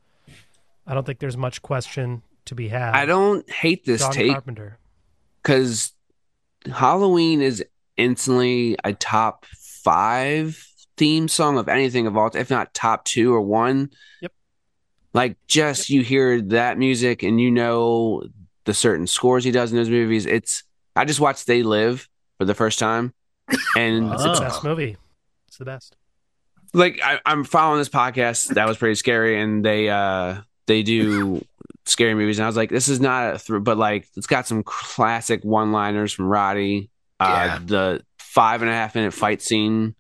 [0.87, 2.95] I don't think there's much question to be had.
[2.95, 4.79] I don't hate this John take Carpenter.
[5.43, 5.93] because
[6.71, 7.65] Halloween is
[7.97, 10.70] instantly a top five
[11.01, 13.89] theme song of anything of all, if not top two or one.
[14.21, 14.33] Yep.
[15.15, 18.23] Like just you hear that music and you know
[18.67, 20.27] the certain scores he does in those movies.
[20.27, 20.63] It's
[20.95, 22.07] I just watched They Live
[22.39, 23.15] for the first time,
[23.77, 24.41] and It's the Oh.
[24.41, 24.99] best movie.
[25.49, 25.97] It's the best.
[26.75, 31.43] like I, I'm following this podcast that was pretty scary, and they uh they do
[31.87, 34.47] scary movies, and I was like, this is not a through, but like it's got
[34.47, 36.91] some classic one-liners from Roddy.
[37.19, 37.59] Uh, Yeah.
[37.65, 39.95] the five and a half minute fight scene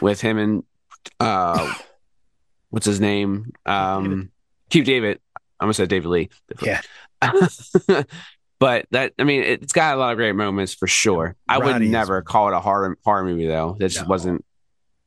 [0.00, 0.62] with him and
[1.20, 1.72] uh,
[2.70, 3.52] what's his name?
[3.64, 4.30] Um,
[4.70, 5.20] Keith David.
[5.58, 6.28] I'm gonna say David Lee.
[6.62, 6.80] Yeah.
[8.58, 11.36] but that I mean, it's got a lot of great moments for sure.
[11.48, 13.76] I would Roddy's- never call it a horror horror movie though.
[13.78, 14.08] That just No.
[14.08, 14.44] wasn't.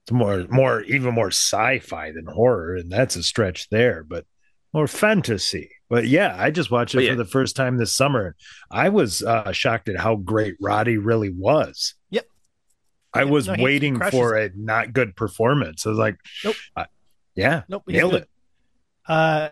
[0.05, 4.03] It's more, more, even more sci-fi than horror, and that's a stretch there.
[4.03, 4.25] But
[4.73, 5.69] more fantasy.
[5.87, 7.11] But yeah, I just watched it But yeah.
[7.11, 8.35] for the first time this summer.
[8.71, 11.93] I was uh, shocked at how great Roddy really was.
[12.11, 12.25] Yep.
[13.13, 15.85] I was no, he waiting crushes for a not good performance.
[15.85, 16.55] I was like, Nope.
[16.75, 16.85] uh,
[17.35, 18.21] yeah, Nope, nailed good.
[18.23, 18.29] it.
[19.07, 19.49] Uh,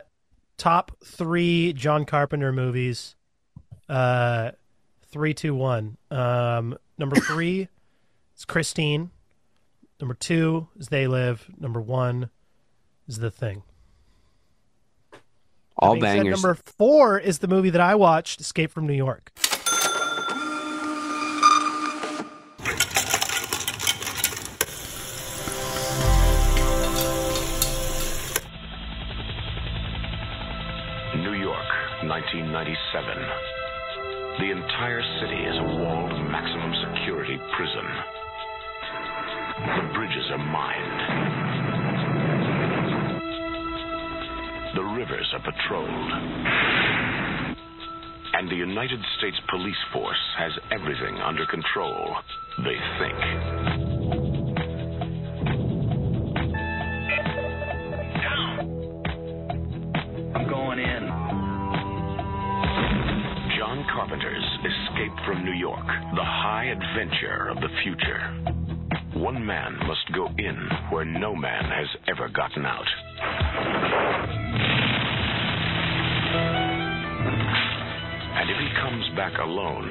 [0.57, 3.15] top three John Carpenter movies.
[3.89, 4.51] Uh,
[5.11, 5.97] three, two, one.
[6.11, 7.67] Um, number three
[8.37, 9.09] is Christine.
[9.99, 11.49] Number two is They Live.
[11.59, 12.29] Number one
[13.07, 13.63] is The Thing.
[15.79, 16.43] All Being said, bangers.
[16.43, 19.31] number four is the movie that I watched, Escape from New York.
[45.67, 46.11] Patrolled.
[48.33, 52.15] And the United States Police Force has everything under control,
[52.59, 53.17] they think.
[60.35, 61.07] I'm going in.
[63.57, 69.19] John Carpenter's Escape from New York, the high adventure of the future.
[69.19, 74.36] One man must go in where no man has ever gotten out.
[78.37, 79.89] And if he comes back alone,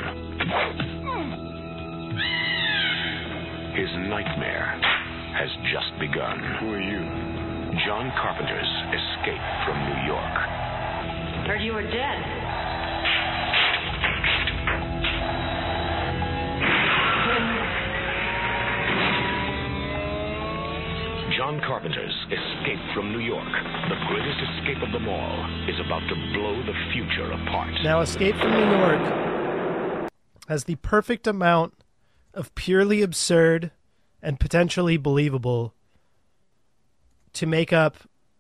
[3.75, 4.71] his nightmare
[5.35, 6.39] has just begun.
[6.61, 7.03] Who are you?
[7.85, 10.37] John Carpenter's Escape from New York.
[11.51, 12.46] Heard you were dead.
[21.37, 23.47] John Carpenter's Escape from New York,
[23.91, 27.75] the greatest escape of them all, is about to blow the future apart.
[27.85, 30.11] Now, Escape from New York
[30.49, 31.75] has the perfect amount
[32.33, 33.71] of purely absurd
[34.23, 35.75] and potentially believable
[37.35, 37.99] to make up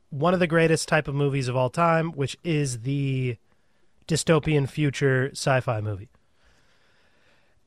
[0.08, 3.36] one of the greatest type of movies of all time, which is the
[4.08, 6.08] dystopian future sci-fi movie.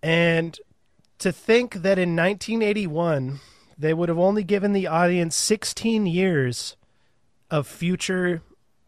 [0.02, 0.60] And
[1.20, 3.42] to think that in 1981
[3.80, 6.76] they would have only given the audience 16 years
[7.50, 8.42] of future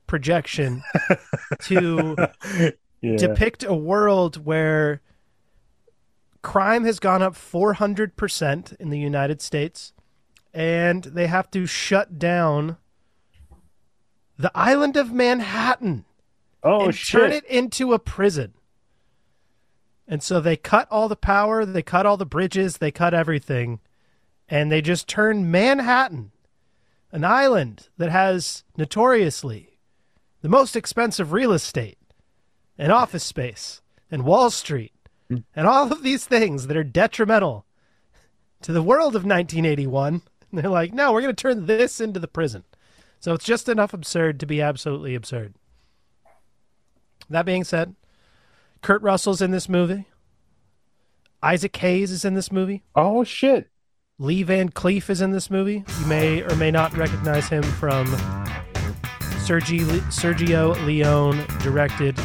[0.05, 0.83] projection
[1.61, 2.15] to
[3.01, 3.15] Yeah.
[3.17, 5.01] depict a world where
[6.43, 9.93] crime has gone up 400% in the United States
[10.53, 12.75] and they have to shut down
[14.37, 16.03] the island of Manhattan
[16.63, 17.21] Oh and shit!
[17.21, 18.53] turn it into a prison.
[20.07, 23.79] And so they cut all the power, they cut all the bridges, they cut everything,
[24.51, 26.31] and they just turn Manhattan,
[27.13, 29.79] an island that has notoriously
[30.41, 31.97] the most expensive real estate
[32.77, 34.91] and office space and Wall Street
[35.55, 37.65] and all of these things that are detrimental
[38.61, 40.15] to the world of 1981.
[40.15, 42.65] And they're like, no, we're going to turn this into the prison.
[43.21, 45.53] So it's just enough absurd to be absolutely absurd.
[47.29, 47.95] That being said,
[48.81, 50.07] Kurt Russell's in this movie.
[51.41, 52.83] Isaac Hayes is in this movie.
[52.95, 53.70] Oh shit!
[54.19, 55.83] Lee Van Cleef is in this movie.
[55.99, 58.07] You may or may not recognize him from
[59.43, 62.17] Sergi, Sergio Leone directed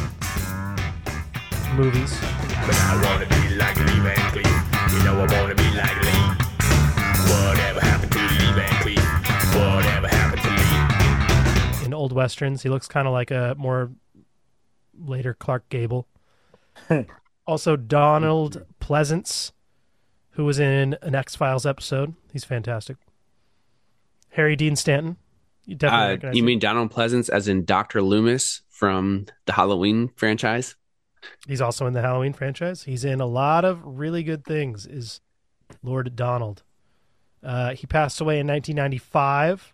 [1.75, 2.19] movies.
[2.65, 4.93] But I wanna be like Lee Van Cleef.
[4.93, 6.27] You know I wanna be like Lee.
[7.31, 9.05] Whatever happened to Lee Van Cleef?
[9.55, 11.85] Whatever happened to Lee?
[11.85, 12.63] in old westerns.
[12.63, 13.91] He looks kind of like a more
[14.99, 16.07] later Clark Gable.
[17.47, 19.51] also, Donald Pleasence,
[20.37, 22.13] who was in an X Files episode.
[22.31, 22.95] He's fantastic.
[24.29, 25.17] Harry Dean Stanton.
[25.65, 28.01] You definitely Uh, recognize you mean Donald Pleasence as in Dr.
[28.03, 30.75] Loomis from the Halloween franchise?
[31.47, 32.83] He's also in the Halloween franchise.
[32.83, 34.85] He's in a lot of really good things.
[34.85, 35.21] Is
[35.83, 36.61] Lord Donald?
[37.43, 39.73] Uh, he passed away in 1995.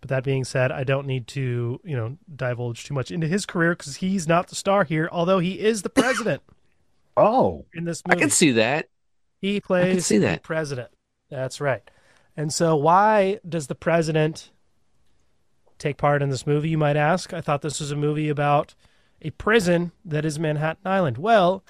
[0.00, 3.46] But that being said, I don't need to, you know, divulge too much into his
[3.46, 5.08] career because he's not the star here.
[5.12, 6.42] Although he is the president
[7.16, 8.88] Oh, in this I can see that.
[9.42, 10.44] He plays see the that.
[10.44, 10.88] president.
[11.28, 11.82] That's right.
[12.36, 14.52] And so, why does the president
[15.78, 17.34] take part in this movie, you might ask?
[17.34, 18.76] I thought this was a movie about
[19.20, 21.18] a prison that is Manhattan Island.
[21.18, 21.64] Well,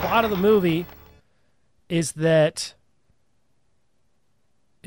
[0.00, 0.86] plot of the movie
[1.90, 2.74] is that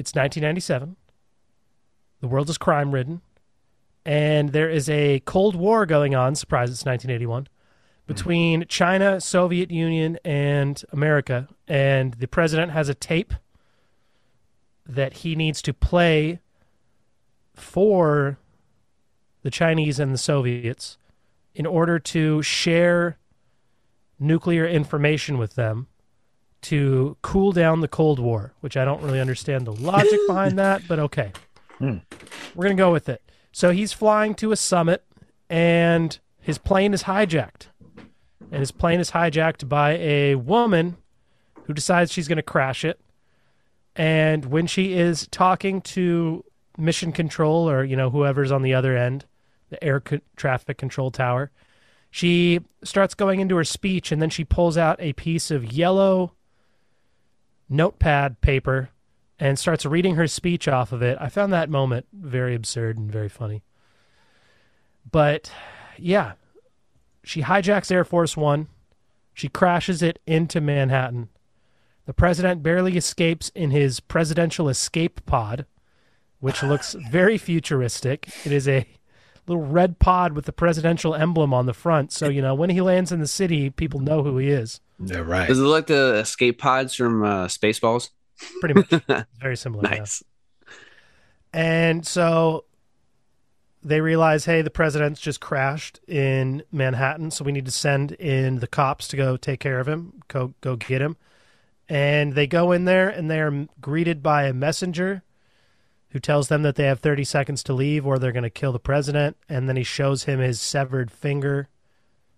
[0.01, 0.95] it's 1997.
[2.21, 3.21] The world is crime ridden.
[4.03, 6.33] And there is a Cold War going on.
[6.33, 7.47] Surprise, it's 1981.
[8.07, 11.47] Between China, Soviet Union, and America.
[11.67, 13.35] And the president has a tape
[14.87, 16.39] that he needs to play
[17.53, 18.39] for
[19.43, 20.97] the Chinese and the Soviets
[21.53, 23.19] in order to share
[24.19, 25.87] nuclear information with them
[26.63, 30.83] to cool down the Cold War, which I don't really understand the logic behind that,
[30.87, 31.31] but okay.
[31.77, 31.97] Hmm.
[32.55, 33.21] We're going to go with it.
[33.51, 35.03] So he's flying to a summit
[35.49, 37.67] and his plane is hijacked.
[38.51, 40.97] And his plane is hijacked by a woman
[41.65, 42.99] who decides she's going to crash it.
[43.95, 46.43] And when she is talking to
[46.77, 49.25] mission control or, you know, whoever's on the other end,
[49.69, 51.51] the air co- traffic control tower,
[52.09, 56.33] she starts going into her speech and then she pulls out a piece of yellow
[57.71, 58.89] notepad paper
[59.39, 61.17] and starts reading her speech off of it.
[61.19, 63.63] I found that moment very absurd and very funny.
[65.09, 65.51] But
[65.97, 66.33] yeah,
[67.23, 68.67] she hijacks Air Force One.
[69.33, 71.29] She crashes it into Manhattan.
[72.05, 75.65] The president barely escapes in his presidential escape pod,
[76.39, 78.29] which looks very futuristic.
[78.45, 78.85] It is a
[79.47, 82.11] little red pod with the presidential emblem on the front.
[82.11, 84.81] So, you know, when he lands in the city, people know who he is.
[85.03, 85.47] Yeah, right.
[85.47, 88.09] Does it look like the escape pods from uh, Spaceballs?
[88.59, 88.87] Pretty much.
[88.91, 89.83] It's very similar.
[89.89, 89.99] yeah.
[89.99, 90.23] Nice.
[91.53, 92.65] And so
[93.83, 98.59] they realize, hey, the president's just crashed in Manhattan, so we need to send in
[98.59, 101.17] the cops to go take care of him, go go get him.
[101.89, 105.23] And they go in there and they are greeted by a messenger
[106.11, 108.71] who tells them that they have 30 seconds to leave or they're going to kill
[108.71, 109.35] the president.
[109.49, 111.67] And then he shows him his severed finger.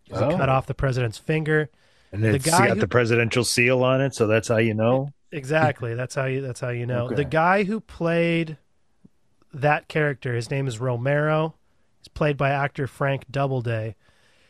[0.06, 0.36] He Oh.
[0.38, 1.70] cut off the president's finger.
[2.14, 4.74] And The it's guy got who- the presidential seal on it, so that's how you
[4.74, 5.10] know.
[5.32, 5.96] Exactly.
[5.96, 6.42] That's how you.
[6.42, 7.16] That's how you know Okay.
[7.16, 8.58] the guy who played
[9.54, 10.36] that character.
[10.36, 11.56] His name is Romero.
[12.00, 13.96] He's played by actor Frank Doubleday.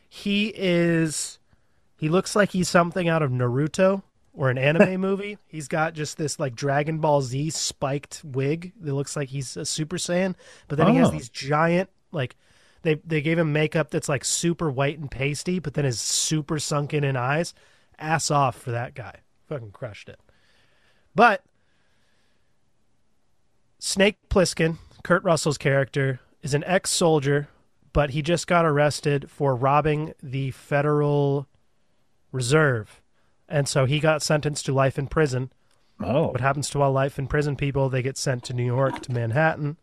[0.09, 1.39] He is.
[1.97, 5.37] He looks like he's something out of Naruto or an anime movie.
[5.47, 9.65] He's got just this like Dragon Ball Z spiked wig that looks like he's a
[9.65, 10.35] Super Saiyan,
[10.67, 11.11] but then he has Oh.
[11.11, 12.35] these giant like.
[12.83, 16.59] They, they gave him makeup that's like super white and pasty, but then is super
[16.59, 17.53] sunken in eyes.
[17.97, 19.15] Ass off for that guy.
[19.47, 20.19] Fucking crushed it.
[21.15, 21.43] But
[23.79, 27.47] Snake Plissken, Kurt Russell's character, is an ex soldier,
[27.93, 31.47] but he just got arrested for robbing the Federal
[32.31, 33.01] Reserve.
[33.47, 35.51] And so he got sentenced to life in prison.
[36.01, 36.27] Oh.
[36.27, 37.89] What happens to all life in prison people?
[37.89, 39.77] They get sent to New York, to Manhattan.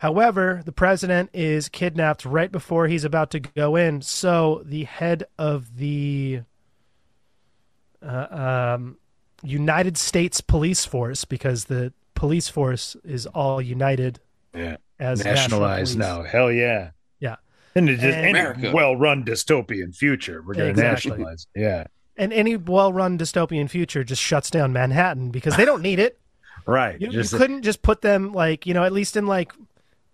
[0.00, 4.00] However, the president is kidnapped right before he's about to go in.
[4.00, 6.40] So the head of the
[8.02, 8.96] uh, um,
[9.42, 14.20] United States Police Force, because the police force is all united
[14.54, 14.76] Yeah.
[14.98, 16.08] as Nationalized police.
[16.08, 16.22] now.
[16.22, 16.90] Hell yeah.
[17.18, 17.36] Yeah.
[17.74, 21.10] And it just And- any well-run dystopian future, we're going to Exactly.
[21.10, 21.46] nationalize.
[21.54, 21.84] Yeah.
[22.16, 26.16] And any well-run dystopian future just shuts down Manhattan because they don't need it.
[26.66, 27.00] Right.
[27.00, 29.50] You, you couldn't just put them like you know at least in like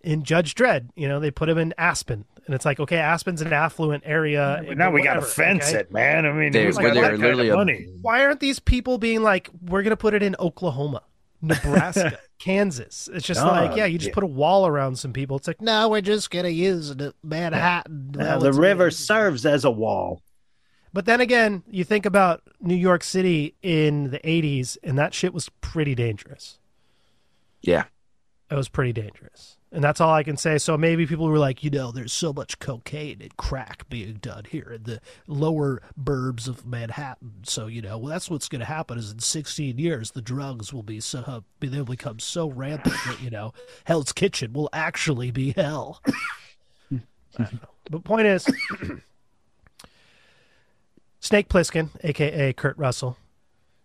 [0.01, 3.41] in Judge Dredd, you know they put him in Aspen, and it's like okay, Aspen's
[3.41, 4.63] an affluent area.
[4.67, 5.79] But now we got to fence okay?
[5.79, 6.25] it, man.
[6.25, 7.87] I mean, They- who's where they're literally of a- money?
[8.01, 11.03] Why aren't these people being like we're gonna put it in Oklahoma,
[11.41, 13.09] Nebraska, Kansas?
[13.13, 14.13] It's just No, like yeah, you just yeah.
[14.13, 15.37] put a wall around some people.
[15.37, 18.11] It's like no, we're just gonna use Manhattan.
[18.15, 20.21] Now the it's- river serves as a wall.
[20.93, 25.31] But then again, you think about New York City in the 80s, and that shit
[25.33, 26.57] was pretty dangerous.
[27.61, 27.83] Yeah.
[28.49, 29.56] It was pretty dangerous.
[29.71, 30.57] And that's all I can say.
[30.57, 34.45] So maybe people were like, you know, there's so much cocaine and crack being done
[34.45, 37.43] here in the lower burbs of Manhattan.
[37.43, 40.71] So, you know, well, that's what's going to happen is in 16 years, the drugs
[40.71, 43.53] will be so, uh, they'll become so rampant that, you know,
[43.83, 46.01] Hell's Kitchen will actually be hell.
[47.89, 48.45] But point is,
[51.19, 53.15] Snake Plissken, aka Kurt Russell,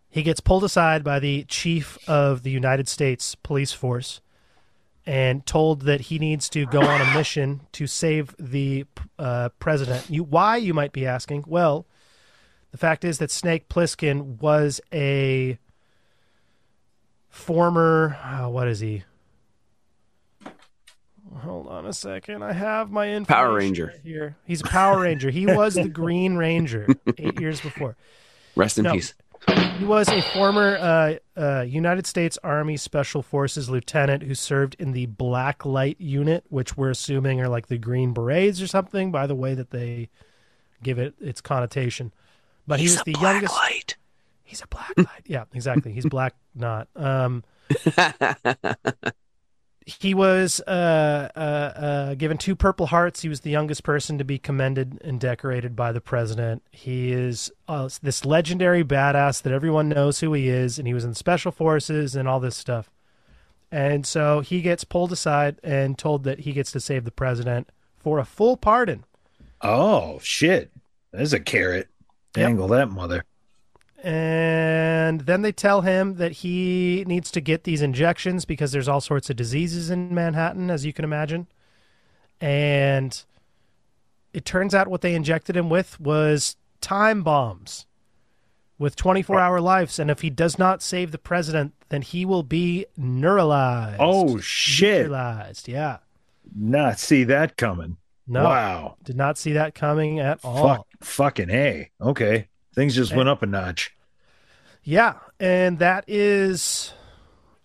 [0.08, 4.22] he gets pulled aside by the chief of the United States Police Force
[5.06, 8.84] and told that he needs to go on a mission to save the
[9.18, 10.08] uh, president.
[10.08, 11.44] You, why, you might be asking?
[11.46, 11.86] Well,
[12.70, 15.58] the fact is that Snake Plissken was a
[17.28, 19.04] former, uh, what is he?
[21.38, 22.42] Hold on a second.
[22.44, 23.94] I have my information Power Ranger.
[24.04, 24.36] here.
[24.46, 25.30] He's a Power Ranger.
[25.30, 26.86] He was the Green Ranger
[27.18, 27.96] eight years before.
[28.54, 28.92] Rest in No.
[28.92, 29.14] peace.
[29.78, 34.92] He was a former uh, uh, United States Army Special Forces lieutenant who served in
[34.92, 39.26] the Black Light Unit, which we're assuming are like the Green Berets or something by
[39.26, 40.08] the way that they
[40.82, 42.12] give it its connotation.
[42.66, 43.54] But he He's was a the black youngest.
[43.54, 43.96] light.
[44.44, 45.22] He's a black light.
[45.26, 45.92] Yeah, exactly.
[45.92, 46.86] He's black, not.
[46.94, 47.42] Um,
[49.86, 53.22] he was uh, uh, uh, given two Purple Hearts.
[53.22, 56.62] He was the youngest person to be commended and decorated by the president.
[56.70, 61.04] He is uh, this legendary badass that everyone knows who he is, and he was
[61.04, 62.90] in special forces and all this stuff.
[63.70, 67.70] And so he gets pulled aside and told that he gets to save the president
[67.96, 69.04] for a full pardon.
[69.62, 70.70] Oh shit!
[71.12, 71.88] There's a carrot.
[72.36, 72.46] Yep.
[72.46, 73.24] Dangle that mother.
[74.02, 79.00] And then they tell him that he needs to get these injections because there's all
[79.00, 81.46] sorts of diseases in Manhattan, as you can imagine.
[82.40, 83.22] And
[84.32, 87.86] it turns out what they injected him with was time bombs
[88.76, 90.00] with 24 hour lives.
[90.00, 93.98] And if he does not save the president, then he will be neuralized.
[94.00, 95.02] Oh shit!
[95.02, 95.98] Neutralized, yeah.
[96.54, 97.98] Not see that coming.
[98.26, 98.44] No.
[98.44, 98.96] Wow.
[99.04, 100.68] Did not see that coming at all.
[100.76, 100.86] Fuck.
[101.02, 101.90] Fucking a.
[102.00, 102.48] Okay.
[102.74, 103.94] Things just went up a notch.
[104.82, 106.92] Yeah, and that is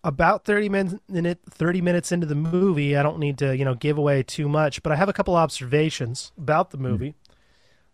[0.03, 2.95] about 30 min- minute 30 minutes into the movie.
[2.95, 5.35] I don't need to, you know, give away too much, but I have a couple
[5.35, 7.15] observations about the movie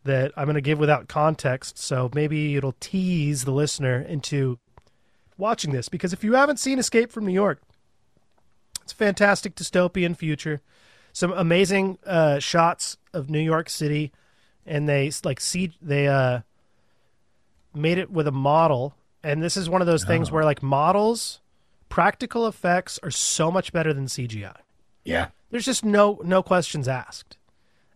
[0.03, 4.59] that I'm going to give without context, so maybe it'll tease the listener into
[5.37, 7.61] watching this because if you haven't seen Escape from New York,
[8.81, 10.61] it's a fantastic dystopian future.
[11.13, 14.11] Some amazing uh, shots of New York City
[14.65, 16.41] and they like see they uh
[17.75, 20.33] made it with a model and this is one of those things Oh.
[20.33, 21.39] where like models
[21.89, 24.53] practical effects are so much better than cgi
[25.03, 25.27] Yeah.
[25.51, 27.37] there's just no no questions asked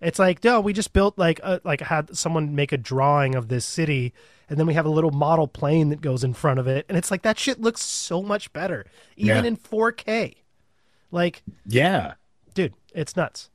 [0.01, 3.47] it's like no we just built like a, like had someone make a drawing of
[3.47, 4.13] this city
[4.49, 6.97] and then we have a little model plane that goes in front of it and
[6.97, 9.47] it's like that shit looks so much better even Yeah.
[9.49, 10.35] in 4k
[11.11, 12.13] like Yeah.
[12.53, 13.49] dude it's nuts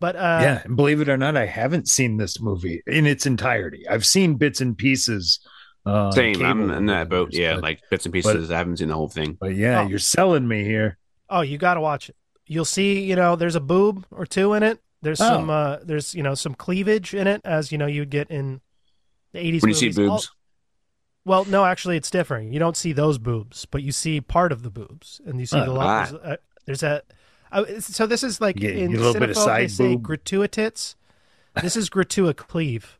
[0.00, 0.62] but uh yeah.
[0.64, 3.86] And believe it or not, I haven't seen this movie in its entirety.
[3.88, 5.40] I've seen bits and pieces.
[5.84, 6.44] Uh, Same.
[6.44, 7.30] I'm in that boat.
[7.32, 8.50] Yeah, but- like bits and pieces.
[8.50, 9.36] I haven't seen the whole thing.
[9.40, 9.86] But yeah, Oh.
[9.86, 10.98] you're selling me here.
[11.30, 12.16] Oh, you got to watch it.
[12.46, 14.80] You'll see, you know, there's a boob or two in it.
[15.02, 15.28] There's Oh.
[15.28, 18.60] some, uh, there's you know, some cleavage in it, as you know, you'd get in
[19.32, 19.62] the '80s.
[19.62, 19.98] When you see movies.
[19.98, 20.30] All- boobs,
[21.24, 22.52] well, no, actually, it's different.
[22.52, 25.58] You don't see those boobs, but you see part of the boobs, and you see
[25.58, 25.64] Oh.
[25.74, 26.04] the Ah.
[26.06, 27.02] there's, a, there's a.
[27.52, 29.88] Uh, so this is like get- in a little bit of Cinephobe, they side say
[29.94, 30.02] boob.
[30.02, 30.96] gratuitous.
[31.62, 32.98] This is gratua cleave.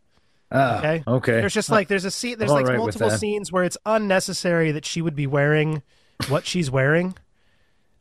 [0.53, 1.03] Ah, Okay.
[1.07, 1.33] okay.
[1.41, 2.39] There's just like there's a scene.
[2.39, 5.83] There's I'm like right multiple scenes where it's unnecessary that she would be wearing
[6.29, 7.15] what she's wearing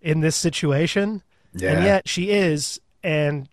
[0.01, 1.23] in this situation,
[1.53, 1.71] Yeah.
[1.71, 3.49] and yet she is, and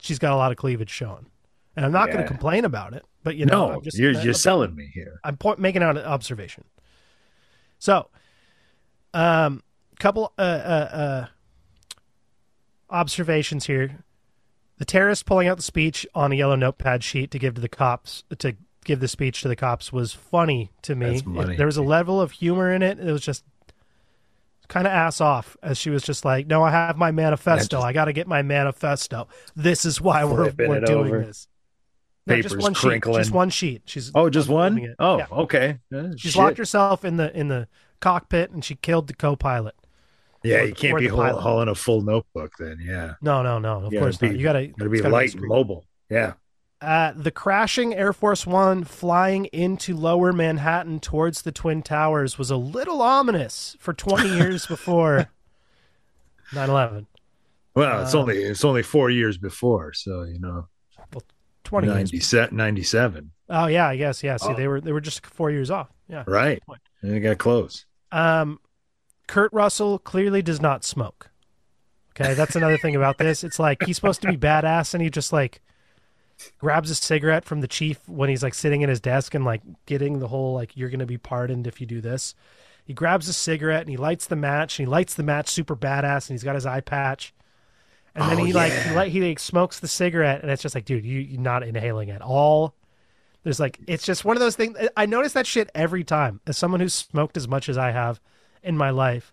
[0.00, 1.26] she's got a lot of cleavage showing.
[1.76, 4.24] And I'm not going to complain about it, but you know, no, just you're I'm-
[4.24, 5.20] you're selling me here.
[5.22, 6.64] I'm point, making out an observation.
[7.78, 8.08] So,
[9.14, 9.62] um,
[10.00, 10.44] couple uh, uh,
[10.92, 11.26] uh,
[12.90, 14.04] observations here.
[14.78, 17.68] The terrorist pulling out the speech on a yellow notepad sheet to give to the
[17.68, 21.20] cops to give the speech to the cops was funny to me.
[21.20, 21.56] Funny.
[21.56, 22.98] There was a level of humor in it.
[23.00, 23.44] It was just
[24.68, 27.76] kind of ass off as she was just like, "No, I have my manifesto.
[27.78, 29.26] just- I got to get my manifesto.
[29.56, 31.24] This is why we're we're doing over.
[31.24, 31.48] this."
[32.26, 33.14] No, just one crinkling.
[33.16, 33.20] sheet.
[33.22, 33.82] Just one sheet.
[33.86, 34.76] She's Oh, just one?
[34.78, 34.94] it.
[34.98, 35.26] Oh, Yeah.
[35.32, 35.78] okay.
[35.92, 36.36] Uh, She's shit.
[36.36, 37.68] locked herself in the in the
[38.00, 39.74] cockpit and she killed the co-pilot.
[40.44, 42.78] Yeah, or- you can't be haul- hauling a full notebook then.
[42.80, 43.14] Yeah.
[43.20, 43.84] No, no, no.
[43.86, 44.36] Of Yeah, course be- not.
[44.36, 45.84] You gotta Gotta be gotta light and mobile.
[46.08, 46.34] Yeah.
[46.80, 52.52] Uh, the crashing Air Force One flying into Lower Manhattan towards the Twin Towers was
[52.52, 55.28] a little ominous for 20 years before
[56.52, 57.06] 9/11.
[57.74, 60.68] Well, it's Uh, only it's only four years before, so you know,
[61.64, 61.96] 20 years.
[62.12, 63.30] 97, 97.
[63.50, 64.22] Oh yeah, I guess.
[64.22, 64.36] Yeah.
[64.36, 64.54] See, Oh.
[64.54, 65.88] they were they were just four years off.
[66.08, 66.24] Yeah.
[66.26, 66.62] Right.
[67.02, 67.84] And it got close.
[68.12, 68.58] Um,
[69.28, 71.30] Kurt Russell clearly does not smoke.
[72.20, 73.44] Okay, that's another thing about this.
[73.44, 75.60] It's like he's supposed to be badass, and he just like
[76.58, 79.62] grabs a cigarette from the chief when he's like sitting at his desk and like
[79.86, 82.34] getting the whole like you're gonna be pardoned if you do this.
[82.84, 84.78] He grabs a cigarette and he lights the match.
[84.78, 87.34] And he lights the match super badass, and he's got his eye patch.
[88.14, 90.74] And then Oh, he like he like he like smokes the cigarette, and it's just
[90.74, 92.74] like, dude, you you're not inhaling at all.
[93.44, 94.76] There's like it's just one of those things.
[94.96, 96.40] I notice that shit every time.
[96.46, 98.20] As someone who's smoked as much as I have
[98.62, 99.32] in my life,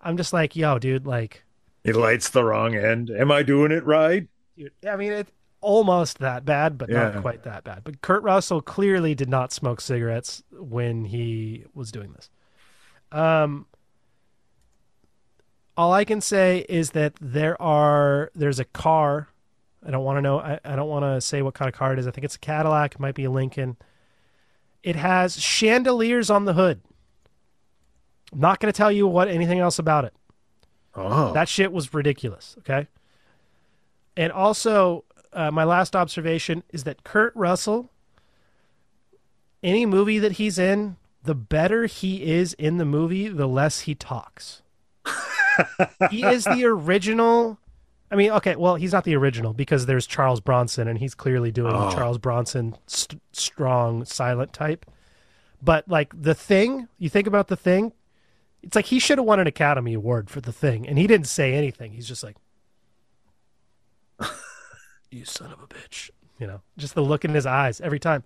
[0.00, 1.44] I'm just like, yo, dude, like,
[1.84, 3.10] It lights the wrong end.
[3.10, 4.26] Am I doing it right?
[4.56, 7.10] dude, I mean, it's almost that bad, but Yeah.
[7.10, 7.82] not quite that bad.
[7.84, 12.28] But Kurt Russell clearly did not smoke cigarettes when he was doing this.
[13.12, 13.66] Um,
[15.76, 19.28] all I can say is that there are there's a car.
[19.86, 20.38] I don't want to know.
[20.38, 22.06] I, I don't want to say what kind of car it is.
[22.06, 22.94] I think it's a Cadillac.
[22.94, 23.76] It might be a Lincoln.
[24.82, 26.80] It has chandeliers on the hood.
[28.34, 30.12] I'm not going to tell you what anything else about it.
[30.94, 32.56] Oh, That shit was ridiculous.
[32.58, 32.86] Okay.
[34.16, 37.90] And also, uh, my last observation is that Kurt Russell,
[39.62, 43.94] any movie that he's in, the better he is in the movie, the less he
[43.94, 44.62] talks.
[46.10, 47.58] he is the original.
[48.10, 51.50] I mean, okay, well, he's not the original because there's Charles Bronson, and he's clearly
[51.50, 51.90] doing the Oh.
[51.92, 54.86] Charles Bronson st- strong, silent type.
[55.62, 57.92] But like the thing, you think about the thing,
[58.64, 61.26] it's like he should have won an Academy Award for the thing, and he didn't
[61.26, 61.92] say anything.
[61.92, 62.36] He's just like,
[65.10, 68.24] "You son of a bitch," you know, just the look in his eyes every time.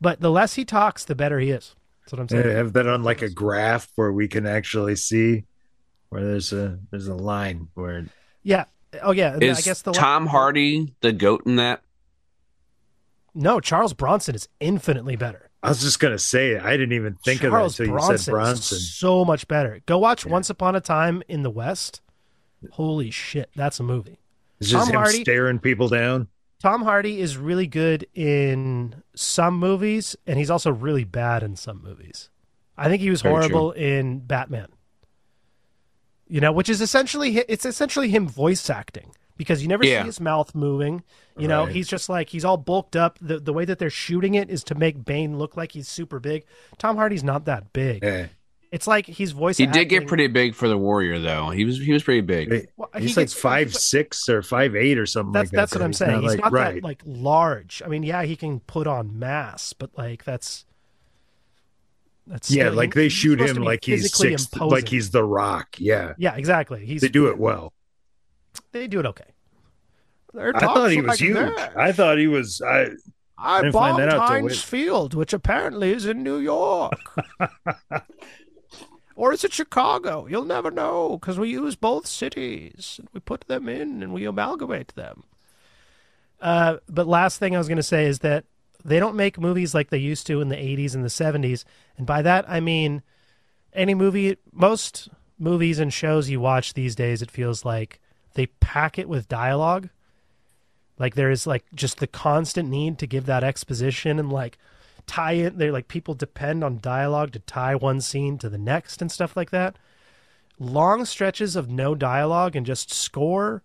[0.00, 1.74] But the less he talks, the better he is.
[2.00, 2.56] That's what I'm saying.
[2.56, 5.44] Have that on like a graph where we can actually see
[6.08, 8.06] where there's a there's a line where
[8.42, 8.64] Yeah.
[9.02, 9.38] Oh yeah.
[9.40, 11.82] Is I guess the Tom Hardy the goat in that?
[13.34, 15.48] No, Charles Bronson is infinitely better.
[15.62, 18.18] I was just gonna say I didn't even think Charles of that until Bronson you
[18.18, 18.78] said Bronson.
[18.78, 19.80] so much better.
[19.86, 22.00] Go watch Once Upon a Time in the West.
[22.72, 24.18] Holy shit, that's a movie.
[24.60, 26.28] It's just Tom him Hardy- staring people down.
[26.60, 31.82] Tom Hardy is really good in some movies, and he's also really bad in some
[31.82, 32.30] movies.
[32.76, 34.68] I think he was Very horrible in Batman.
[36.28, 40.02] You know, which is essentially it's essentially him voice acting because you never Yeah.
[40.02, 41.02] see his mouth moving.
[41.38, 41.72] You know, Right.
[41.74, 43.18] he's just like he's all bulked up.
[43.20, 46.18] The the way that they're shooting it is to make Bane look like he's super
[46.20, 46.44] big.
[46.78, 48.02] Tom Hardy's not that big.
[48.02, 48.26] Yeah.
[48.70, 49.58] It's like he's voice.
[49.58, 51.50] He did get pretty big for the Warrior, though.
[51.50, 52.68] He was he was pretty big.
[52.78, 55.56] Well, He's he like gets- five six or five eight or something That's like that.
[55.56, 55.82] that's what.
[55.82, 56.22] I'm saying.
[56.22, 56.74] He's like, not right.
[56.76, 57.82] that like large.
[57.84, 60.64] I mean, yeah, he can put on mass, but like that's
[62.26, 64.70] that's yeah, still- like they shoot him like he's six, imposing.
[64.70, 65.76] like he's the Rock.
[65.78, 66.86] Yeah, yeah, exactly.
[66.86, 67.72] He's they do it well.
[68.72, 69.32] They do it okay.
[70.32, 71.36] Their I thought he was huge.
[71.76, 72.62] I thought he was.
[72.62, 72.88] I
[73.38, 74.62] I didn't bombed Heinz.
[74.62, 76.98] Field, which apparently is in New York.
[79.16, 80.26] or is it Chicago?
[80.26, 82.96] You'll never know because we use both cities.
[82.98, 85.24] And we put them in and we amalgamate them.
[86.40, 88.44] Uh, but last thing I was going to say is that
[88.84, 91.64] they don't make movies like they used to in the 80s and the 70s.
[91.96, 93.02] And by that, I mean
[93.72, 98.00] any movie, most movies and shows you watch these days, it feels like
[98.34, 99.88] they pack it with dialogue.
[100.98, 104.58] Like there is like just the constant need to give that exposition and like
[105.06, 105.58] tie it.
[105.58, 109.36] They're like people depend on dialogue to tie one scene to the next and stuff
[109.36, 109.76] like that.
[110.58, 113.62] Long stretches of no dialogue and just score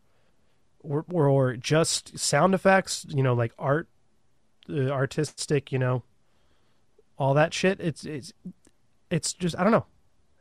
[0.80, 3.88] or, or, or just sound effects, you know, like art,
[4.70, 6.04] uh, artistic, you know,
[7.18, 7.80] all that shit.
[7.80, 8.34] It's, it's,
[9.10, 9.86] it's just, I don't know.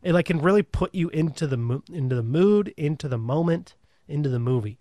[0.02, 3.74] It like can really put you into the, mo- into the mood, into the moment,
[4.08, 4.78] into the movie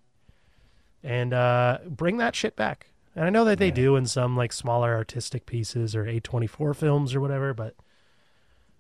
[1.04, 2.90] and uh, bring that shit back.
[3.16, 7.16] And I know that they do in some like smaller artistic pieces or A24 films
[7.16, 7.76] or whatever, but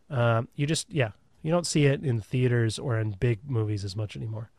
[0.09, 3.95] um, you just, yeah, you don't see it in theaters or in big movies as
[3.95, 4.49] much anymore.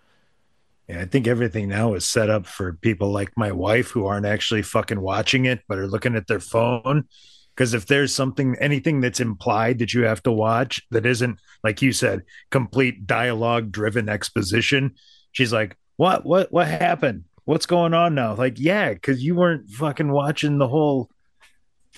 [0.88, 4.26] Yeah, I think everything now is set up for people like my wife who aren't
[4.26, 7.08] actually fucking watching it, but are looking at their phone.
[7.54, 11.82] Because if there's something, anything that's implied that you have to watch that isn't, like
[11.82, 14.94] you said, complete dialogue driven exposition,
[15.36, 16.24] she's like, "What?
[16.24, 16.50] What?
[16.50, 17.24] What happened?
[17.44, 21.10] What's going on now?" Like, yeah, because you weren't fucking watching the whole.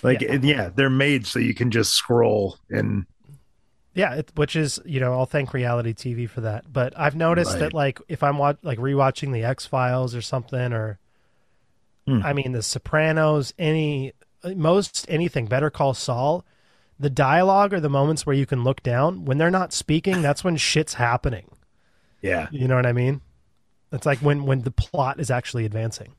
[0.03, 0.37] Like, Yeah.
[0.41, 0.69] yeah.
[0.75, 3.05] they're made so you can just scroll and
[3.93, 6.71] Yeah, it, which is you know I'll thank reality TV for that.
[6.71, 7.59] But I've noticed Right.
[7.61, 10.99] that like if I'm watch, like rewatching the X Files or something, or
[12.07, 12.21] Hmm.
[12.23, 14.13] I mean the Sopranos, any
[14.55, 16.45] most anything, Better Call Saul,
[16.99, 20.43] the dialogue or the moments where you can look down when they're not speaking, that's
[20.43, 21.49] when shit's happening.
[22.21, 23.21] yeah, You know what I mean?
[23.91, 26.13] It's like when when the plot is actually advancing.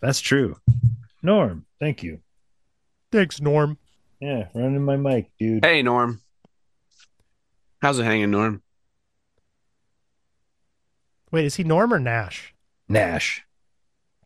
[0.00, 0.56] that's true.
[1.22, 2.20] Norm, thank you.
[3.12, 3.78] Thanks, Norm.
[4.20, 5.64] Yeah, running my mic, dude.
[5.64, 6.20] Hey, Norm.
[7.80, 8.62] How's it hanging, Norm?
[11.30, 12.54] Wait, is he Norm or Nash?
[12.88, 13.44] Nash.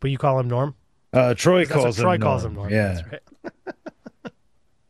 [0.01, 0.75] But you call him Norm?
[1.13, 2.71] Uh, Troy 'Cause that's calls what Troy him calls him Norm.
[2.71, 4.33] Yeah, That's right.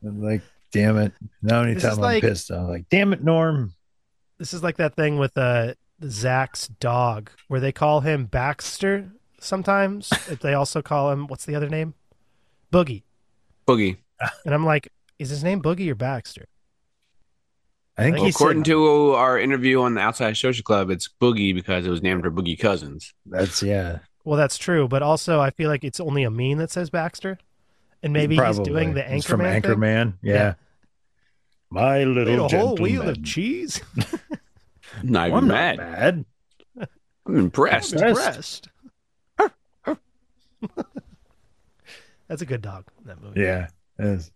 [0.05, 0.43] I'm like,
[0.73, 1.13] damn it.
[1.43, 3.75] Now anytime I'm like- pissed, I'm like, damn it, Norm.
[4.39, 5.75] This is like that thing with uh,
[6.05, 10.11] Zach's dog, where they call him Baxter sometimes.
[10.43, 11.95] they also call him what's the other name?
[12.73, 13.03] Boogie.
[13.67, 13.97] Boogie.
[14.45, 14.89] And I'm like,
[15.19, 16.47] is his name Boogie or Baxter?
[17.97, 21.53] I think Well, according said, to our interview on the Outside Social Club, it's Boogie
[21.55, 23.13] because it was named for Boogie Cousins.
[23.27, 23.99] that's yeah.
[24.25, 27.39] Well, that's true, but also I feel like it's only a mean that says Baxter,
[28.03, 30.03] and maybe he's doing the He's from Anchorman.
[30.13, 30.19] thing.
[30.23, 30.35] Yeah.
[30.35, 30.55] Yeah.
[31.71, 32.83] My Made little a whole gentleman.
[32.83, 33.81] wheel of cheese.
[35.01, 36.25] I'm not Well, even I'm not mad.
[36.77, 36.89] mad.
[37.27, 37.95] I'm impressed.
[38.01, 38.69] I'm impressed.
[42.29, 42.85] That's a good dog.
[43.07, 43.41] That movie.
[43.41, 43.69] Yeah.
[43.99, 44.31] yes.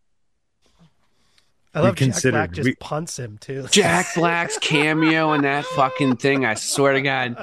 [1.75, 3.67] I love Jack Black just we- punts him too.
[3.71, 6.45] Jack Black's cameo in that fucking thing.
[6.45, 7.37] I swear to God,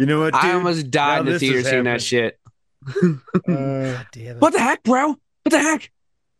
[0.00, 0.34] You know what?
[0.34, 2.38] I almost died Now in the theater seeing that shit.
[3.48, 4.02] Uh,
[4.38, 5.08] What the heck, bro?
[5.08, 5.18] What
[5.50, 5.90] the heck?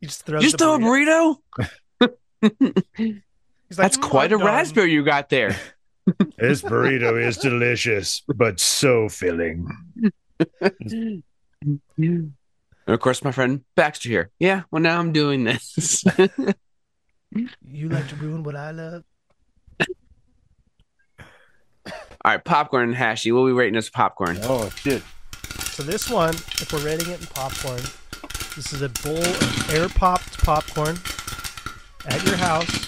[0.01, 1.37] He just throws You just the throw a burrito.
[2.01, 2.83] burrito?
[3.01, 3.23] Like,
[3.71, 5.57] That's "Mm, quite a done." raspberry you got there.
[6.39, 9.69] This burrito is delicious, but so filling.
[10.61, 11.23] And
[12.87, 14.31] of course, my friend Baxter here.
[14.39, 16.05] Yeah, well, now I'm doing this.
[17.69, 19.03] You like to ruin what I love.
[22.25, 23.33] All right, popcorn and hashy.
[23.33, 24.39] What are we rating this popcorn?
[24.43, 25.03] Oh shit!
[25.61, 27.83] So this one, if we're rating it in popcorn,
[28.57, 30.97] this is a bowl of air popped popcorn
[32.07, 32.86] at your house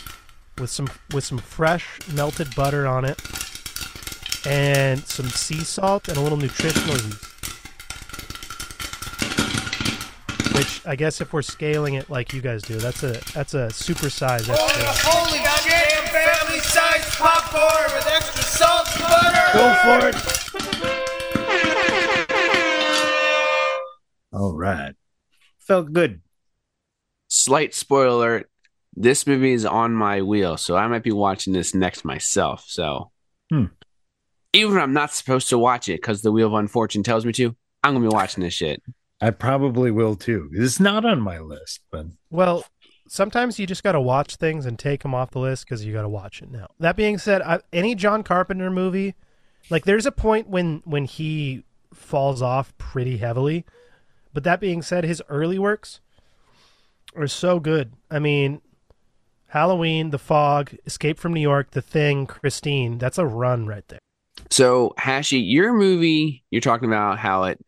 [0.59, 3.21] with some with some fresh melted butter on it
[4.47, 7.25] and some sea salt and a little nutritional yeast.
[10.55, 13.69] Which I guess if we're scaling it like you guys do, that's a that's a
[13.69, 15.11] supersize extra.
[15.11, 19.53] Holy goddamn family size popcorn with extra salt and butter!
[19.55, 20.17] Go for it.
[24.33, 24.95] All right.
[25.59, 26.23] Felt good.
[27.29, 28.51] Slight spoiler alert.
[29.01, 32.65] This movie is on my wheel, so I might be watching this next myself.
[32.67, 33.11] So,
[33.51, 33.67] Hmm.
[34.53, 37.33] even if I'm not supposed to watch it because the Wheel of Unfortune tells me
[37.35, 38.83] to, I'm gonna be watching this shit.
[39.21, 40.51] I probably will too.
[40.53, 42.65] It's not on my list, but Well,
[43.09, 45.93] sometimes you just got to watch things and take them off the list because you
[45.93, 46.69] got to watch it now.
[46.79, 49.15] That being said, I, any John Carpenter movie,
[49.71, 53.65] like there's a point when when he falls off pretty heavily.
[54.33, 56.01] But that being said, his early works
[57.17, 57.93] are so good.
[58.11, 58.61] I mean,
[59.49, 62.99] Halloween, The Fog, Escape from New York, The Thing, Christine.
[62.99, 63.99] That's a run right there.
[64.51, 67.59] So, Hashy, your movie, you're talking about how it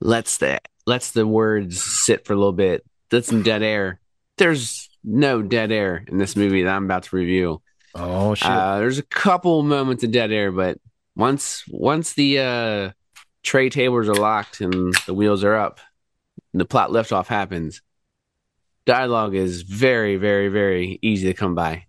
[0.00, 4.00] lets the lets the words sit for a little bit, lets some dead air.
[4.36, 7.62] There's no dead air in this movie that I'm about to review.
[7.94, 8.48] oh shit!
[8.48, 10.78] Uh, there's a couple moments of dead air, but
[11.16, 12.90] once once the uh,
[13.42, 15.80] tray tables are locked and the wheels are up,
[16.52, 17.82] the plot liftoff happens.
[18.90, 21.84] Dialogue is very, very, very easy to come by.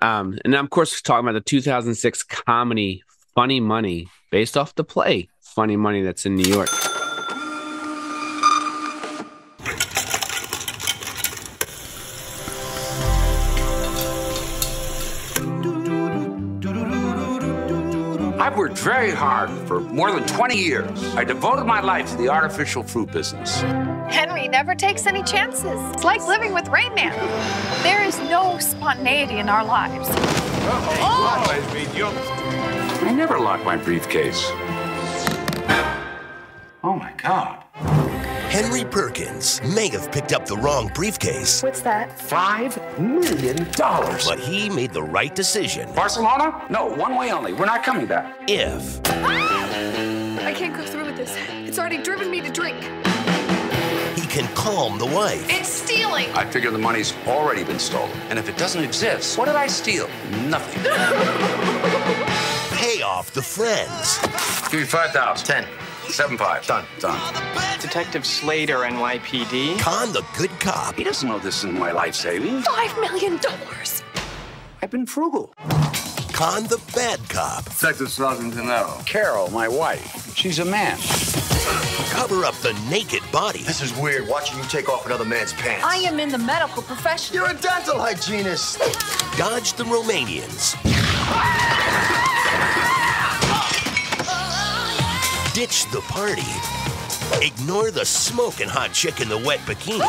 [0.00, 3.02] Um, and of course, talking about the 2006 comedy
[3.34, 6.68] Funny Money, based off the play Funny Money that's in New York.
[18.86, 21.16] Very hard for more than 20 years.
[21.16, 23.62] I devoted my life to the artificial fruit business.
[24.08, 25.80] Henry never takes any chances.
[25.92, 27.12] It's like living with Rain Man.
[27.82, 30.08] There is no spontaneity in our lives.
[33.02, 34.52] I never lock my briefcase.
[36.84, 37.64] Oh my God.
[38.56, 42.18] Henry Perkins may have picked up the wrong briefcase, What's that?
[42.18, 44.24] Five million dollars.
[44.26, 45.92] but he made the right decision.
[45.94, 46.64] Barcelona?
[46.70, 47.52] No, one way only.
[47.52, 48.34] We're not coming back.
[48.48, 50.38] If ah!
[50.42, 51.36] I can't go through with this.
[51.68, 52.78] It's already driven me to drink.
[54.18, 56.30] he can calm the wife, It's stealing.
[56.30, 58.10] I figure the money's already been stolen.
[58.30, 60.08] And if it doesn't exist, what did I steal?
[60.48, 60.82] Nothing.
[62.74, 64.18] pay off the friends,
[64.70, 65.44] Give me 5,000.
[65.46, 65.85] 10.
[66.08, 66.66] 7 5.
[66.66, 66.84] Done.
[67.00, 67.34] Done.
[67.80, 69.78] Detective Slater, NYPD.
[69.80, 72.64] con the good cop, He doesn't know this is my life savings.
[72.66, 74.02] Five million dollars.
[74.82, 75.52] I've been frugal.
[76.32, 79.04] con the bad cop, Detective Sergeant Canaro.
[79.06, 80.34] Carol, my wife.
[80.36, 80.96] She's a man.
[82.10, 85.84] cover up the naked body, This is weird watching you take off another man's pants.
[85.84, 87.34] I am in the medical profession.
[87.34, 88.78] You're a dental hygienist.
[89.36, 90.74] dodge the Romanians,
[95.56, 96.42] ditch the party,
[97.42, 100.00] ignore the smoking hot chick in the wet bikini,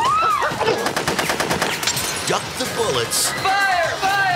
[2.28, 3.32] duck the bullets,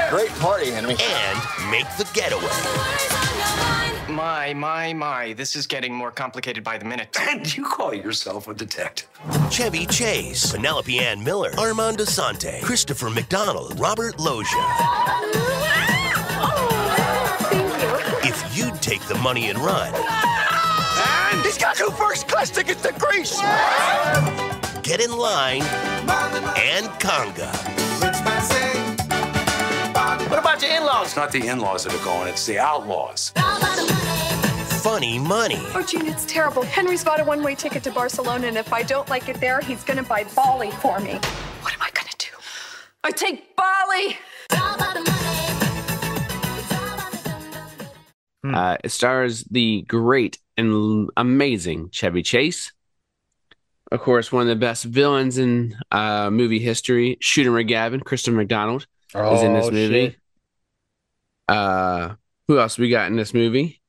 [0.09, 0.97] Great party, Henry.
[0.99, 2.49] and make the getaway.
[4.11, 5.35] My, my, my.
[5.35, 7.15] This is getting more complicated by the minute.
[7.21, 9.07] And you call yourself a detective.
[9.51, 14.65] Chevy Chase, Penelope Ann Miller, Armand Assante, Christopher McDonald, Robert Loggia.
[18.25, 20.52] If you'd take the money and run, And
[21.53, 23.39] he's got two first class tickets to Greece.
[24.83, 25.63] get in line
[26.57, 27.53] and conga.
[30.31, 31.09] What about your in-laws?
[31.09, 33.33] It's not the in laws that are going, it's the outlaws.
[34.83, 35.61] Funny money.
[35.75, 36.63] Oh, Gene, it's terrible.
[36.63, 39.85] Henry's bought a one-way ticket to Barcelona, and if I don't like it there, he's
[39.85, 41.13] gonna buy Bali for me.
[41.61, 42.29] What am I gonna do?
[43.05, 44.17] I take Bali.
[48.43, 48.55] Hmm.
[48.55, 52.73] Uh, it stars the great and amazing Chevy Chase.
[53.91, 58.87] Of course, one of the best villains in uh, movie history, Shooter McGavin, Christopher McDonald,
[59.15, 60.11] is in this Oh, movie.
[60.11, 60.17] shit.
[61.49, 62.15] Uh,
[62.49, 63.81] who else we got in this movie?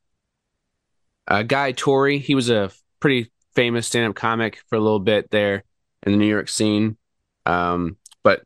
[1.27, 2.19] Uh, Guy Torry.
[2.19, 5.63] He was a pretty famous stand-up comic for a little bit there
[6.05, 6.97] in the New York scene.
[7.45, 8.43] Um, but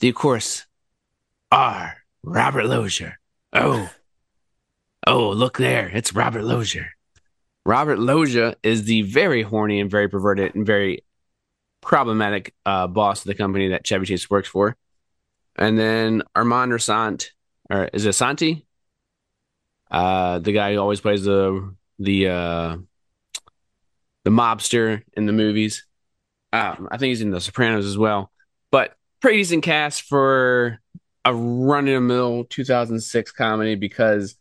[0.00, 0.66] the, of course,
[1.52, 3.16] are Robert Loggia.
[3.52, 3.88] Oh,
[5.06, 5.88] oh, look there!
[5.92, 6.86] It's Robert Loggia.
[7.64, 11.04] Robert Loggia is the very horny and very perverted and very
[11.80, 14.76] problematic uh, boss of the company that Chevy Chase works for.
[15.56, 17.30] And then Armand Rassant,
[17.70, 18.66] or is it Santi?
[19.90, 22.76] Uh, the guy who always plays the the uh,
[24.24, 25.86] the mobster in the movies.
[26.52, 28.30] Um, I think he's in The Sopranos as well.
[28.70, 30.80] But pretty decent cast for
[31.24, 34.36] a run of the mill 2006 comedy because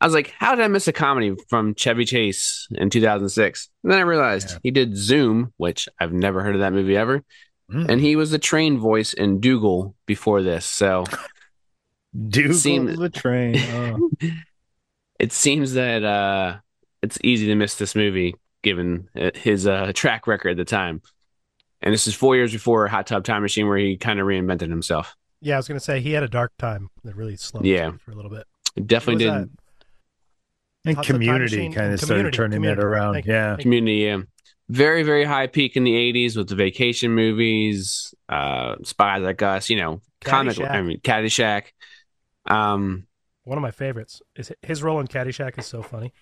[0.00, 3.70] I was like, how did I miss a comedy from Chevy Chase in 2006?
[3.82, 7.22] And then I realized he did Zoom, which I've never heard of that movie ever.
[7.70, 7.88] Mm.
[7.90, 10.66] And he was the train voice in Doogal before this.
[10.66, 11.04] So
[12.16, 13.56] Doogal seemed- the train.
[13.58, 14.10] Oh.
[15.20, 16.56] it seems that uh,
[17.02, 21.00] it's easy to miss this movie given uh, his uh, track record at the time.
[21.82, 24.70] And this is four years before Hot Tub Time Machine, where he kind of reinvented
[24.70, 25.14] himself.
[25.40, 27.92] Yeah, I was gonna say he had a dark time that really slowed Yeah.
[28.04, 28.46] for a little bit.
[28.86, 29.50] Definitely did.
[30.86, 33.14] And Hot Tub Time community kind and of started Community, turning that around.
[33.14, 33.32] Thank you.
[33.32, 33.56] Yeah.
[33.58, 34.18] Community, yeah.
[34.68, 39.68] Very, very high peak in the 80s with the vacation movies, uh, Spies Like Us,
[39.68, 41.64] you know, comic, I mean, Caddyshack.
[42.46, 43.06] Um,
[43.44, 46.12] One of my favorites is his role in Caddyshack is so funny.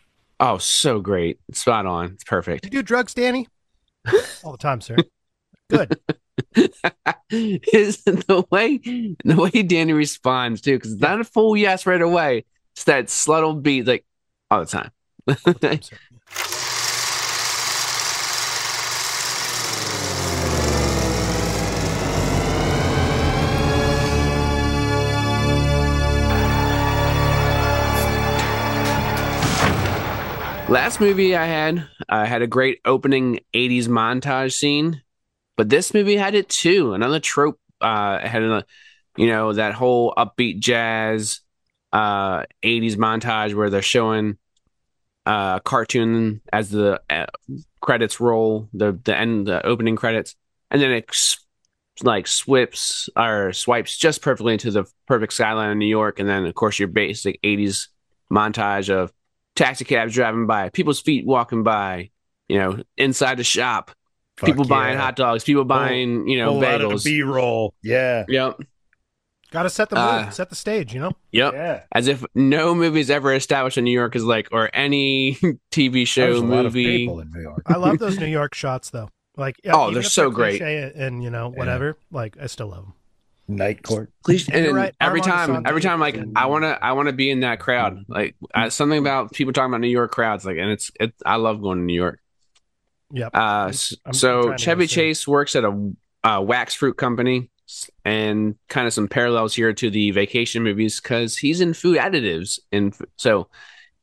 [0.41, 1.39] oh, so great.
[1.53, 2.13] Spot on.
[2.13, 2.65] It's perfect.
[2.65, 3.49] You do drugs, Danny?
[4.43, 4.97] All the time, sir.
[5.71, 5.99] Good.
[7.31, 8.79] His the way
[9.25, 12.45] the way Danny responds too, because it's not a full yes right away.
[12.75, 14.05] It's that subtle beat, like
[14.55, 14.91] all the time.
[30.69, 35.03] Last movie I had, I had a great opening 80s montage scene,
[35.57, 36.95] but this movie had it too.
[36.95, 38.65] Another trope uh had a,
[39.17, 41.41] you know, that whole upbeat jazz
[41.93, 44.39] uh 80s montage where they're showing
[45.27, 47.27] uh cartoon as the uh,
[47.81, 50.37] credits roll, the the end the opening credits,
[50.71, 51.11] and then it
[52.03, 56.45] like swips or swipes just perfectly into the perfect skyline of New York, and then
[56.47, 57.89] of course your basic 80s
[58.33, 59.13] montage of
[59.55, 62.11] taxi cabs driving by, people's feet walking by,
[62.49, 63.93] you know, inside the shop,
[64.37, 67.05] Fuck people buying hot dogs, people buying, you know, Pull out of the bagels.
[67.05, 67.75] B-roll.
[67.83, 68.25] Yeah.
[68.29, 68.61] Yep.
[69.55, 70.93] Got to set the mood, Uh, set the stage.
[70.93, 71.13] You know.
[71.31, 71.53] Yep.
[71.55, 71.83] Yeah.
[71.93, 75.37] As if no movie's ever established in New York is like, or any
[75.71, 76.99] TV show, There's a lot of movie.
[76.99, 77.63] people in New York.
[77.67, 79.11] I love those New York shots though.
[79.37, 80.61] Like Oh, even they're so great.
[80.61, 81.97] and you know whatever.
[82.11, 82.95] Like I still love them.
[83.47, 84.11] Night court.
[84.25, 84.95] Cliche- and You're right.
[85.01, 85.69] every time, Assante.
[85.69, 88.05] every time, like I wanna, I wanna be in that crowd.
[88.09, 91.15] Like I, something about people talking about New York crowds, like, and it's, it.
[91.27, 92.21] I love going to New York.
[93.13, 93.31] Yep.
[93.37, 94.87] Uh, s- I'm- I'm so trying to Chevy.
[94.87, 95.93] Chase works at a
[96.25, 97.49] uh, wax fruit company, s-
[98.05, 102.59] and kind of some parallels here to the vacation movies because he's in food additives,
[102.73, 103.49] and so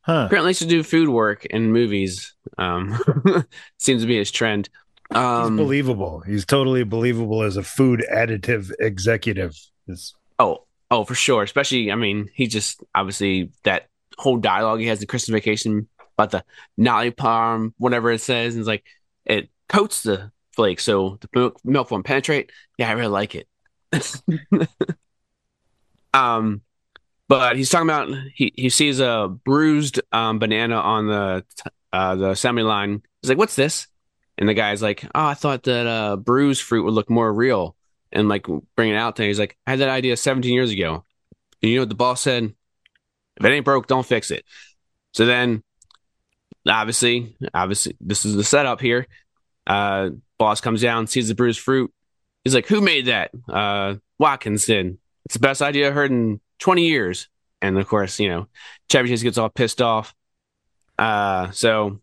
[0.03, 0.24] Huh.
[0.26, 2.34] apparently likes to do food work in movies.
[2.57, 2.99] Um,
[3.78, 4.68] seems to be his trend.
[5.12, 6.22] Um, He's believable.
[6.22, 9.55] He's totally believable as a food additive executive.
[9.88, 11.43] It's, Oh, oh, for sure.
[11.43, 15.88] Especially, I mean, he just obviously that whole dialogue he has in Christmas Vacation
[16.18, 16.43] about the
[16.78, 18.86] nolly palm, whatever it says, and it's like
[19.26, 22.51] it coats the flake so the milk, milk won't penetrate.
[22.78, 23.47] Yeah, I really like it.
[26.13, 26.61] um,
[27.27, 31.45] but he's talking about he he sees a bruised um banana on the
[31.93, 33.01] uh the assembly line.
[33.21, 33.87] He's like, "What's this?"
[34.37, 37.75] And the guy's like, "Oh, I thought that uh bruised fruit would look more real."
[38.11, 39.27] And like bring it out there.
[39.27, 41.05] He's like, "I had that idea 17 years ago."
[41.61, 42.53] And you know what the boss said?
[43.37, 44.43] If it ain't broke, don't fix it.
[45.13, 45.63] So then,
[46.67, 49.07] obviously, obviously, this is the setup here.
[49.65, 51.93] Uh, boss comes down, sees the bruised fruit.
[52.43, 54.97] He's like, "Who made that?" Uh, Watkins did.
[55.25, 57.27] It's the best idea I heard in 20 years.
[57.61, 58.47] And of course, you know,
[58.89, 60.15] Chevy Chase gets all pissed off.
[60.97, 61.99] Uh, so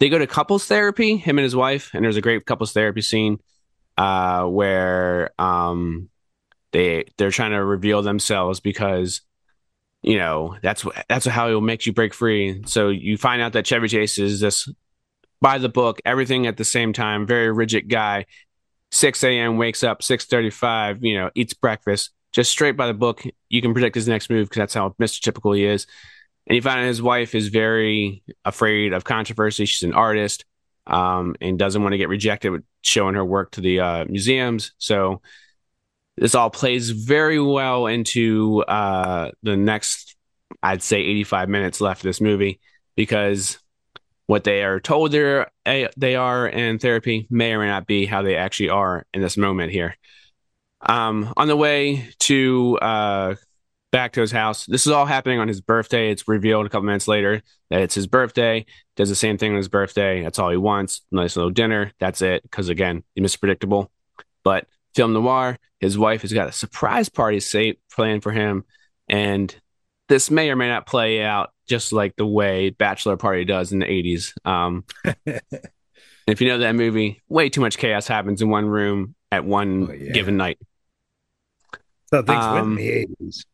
[0.00, 3.02] they go to couples therapy, him and his wife, and there's a great couples therapy
[3.02, 3.38] scene
[3.96, 6.08] uh, where um,
[6.72, 9.20] they they're trying to reveal themselves because
[10.02, 12.62] you know that's what that's how it will make you break free.
[12.66, 14.68] So you find out that Chevy Chase is this
[15.40, 18.26] by the book, everything at the same time, very rigid guy.
[18.94, 19.58] 6 a.m.
[19.58, 23.24] wakes up, 6:35, you know, eats breakfast, just straight by the book.
[23.48, 25.20] You can predict his next move because that's how Mr.
[25.20, 25.86] Typical he is.
[26.46, 29.64] And you find out his wife is very afraid of controversy.
[29.64, 30.44] She's an artist
[30.86, 34.72] um, and doesn't want to get rejected with showing her work to the uh, museums.
[34.78, 35.22] So
[36.16, 40.14] this all plays very well into uh, the next,
[40.62, 42.60] I'd say, 85 minutes left of this movie
[42.94, 43.58] because
[44.26, 48.22] what they are told they're they are in therapy may or may not be how
[48.22, 49.96] they actually are in this moment here.
[50.80, 53.34] Um, on the way to uh,
[53.90, 56.10] back to his house, this is all happening on his birthday.
[56.10, 58.66] It's revealed a couple minutes later that it's his birthday.
[58.96, 60.22] Does the same thing on his birthday.
[60.22, 61.02] That's all he wants.
[61.10, 61.92] Nice little dinner.
[61.98, 62.42] That's it.
[62.42, 63.88] Because again, he's mispredictable.
[64.42, 68.64] But film noir, his wife has got a surprise party say, planned for him,
[69.08, 69.54] and
[70.08, 73.78] this may or may not play out just like the way Bachelor Party does in
[73.80, 74.32] the 80s.
[74.46, 74.84] Um,
[76.26, 79.88] if you know that movie, way too much chaos happens in one room at one
[79.90, 80.12] Oh, yeah.
[80.12, 80.58] given night.
[82.10, 83.46] So things went in Um, the eighties.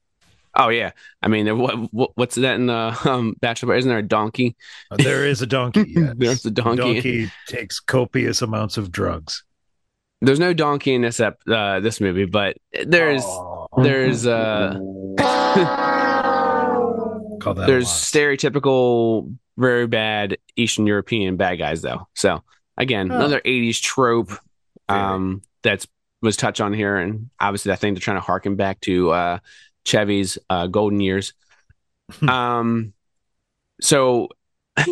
[0.57, 0.91] Oh yeah,
[1.23, 3.69] I mean, there- what, what what's that in the um, Bachelor?
[3.69, 3.79] Party?
[3.79, 4.57] Isn't there a donkey?
[4.91, 5.85] There is a donkey.
[5.97, 6.15] Yes.
[6.17, 6.77] There's a donkey.
[6.95, 9.45] donkey takes copious amounts of drugs.
[10.21, 13.25] There's no donkey in this ep- uh, this movie, but there's
[13.79, 14.77] there's uh
[17.67, 18.15] there's lost.
[18.15, 22.09] stereotypical very bad Eastern European bad guys though.
[22.15, 22.43] So
[22.77, 23.17] again, Oh.
[23.17, 24.33] another 80s trope
[24.89, 25.87] um that's
[26.23, 29.39] was touched on here and obviously I think they're trying to harken back to uh
[29.85, 31.33] Chevy's uh golden years.
[32.29, 32.93] um
[33.81, 34.29] so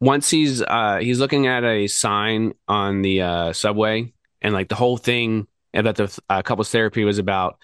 [0.00, 4.12] once he's uh he's looking at a sign on the uh subway
[4.42, 7.58] and like the whole thing about the uh, couples therapy was about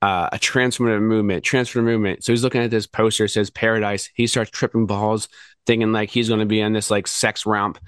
[0.00, 2.24] uh, a transformative movement, transformative movement.
[2.24, 4.10] So he's looking at this poster, says paradise.
[4.14, 5.28] He starts tripping balls,
[5.66, 7.78] thinking like he's going to be on this like sex romp.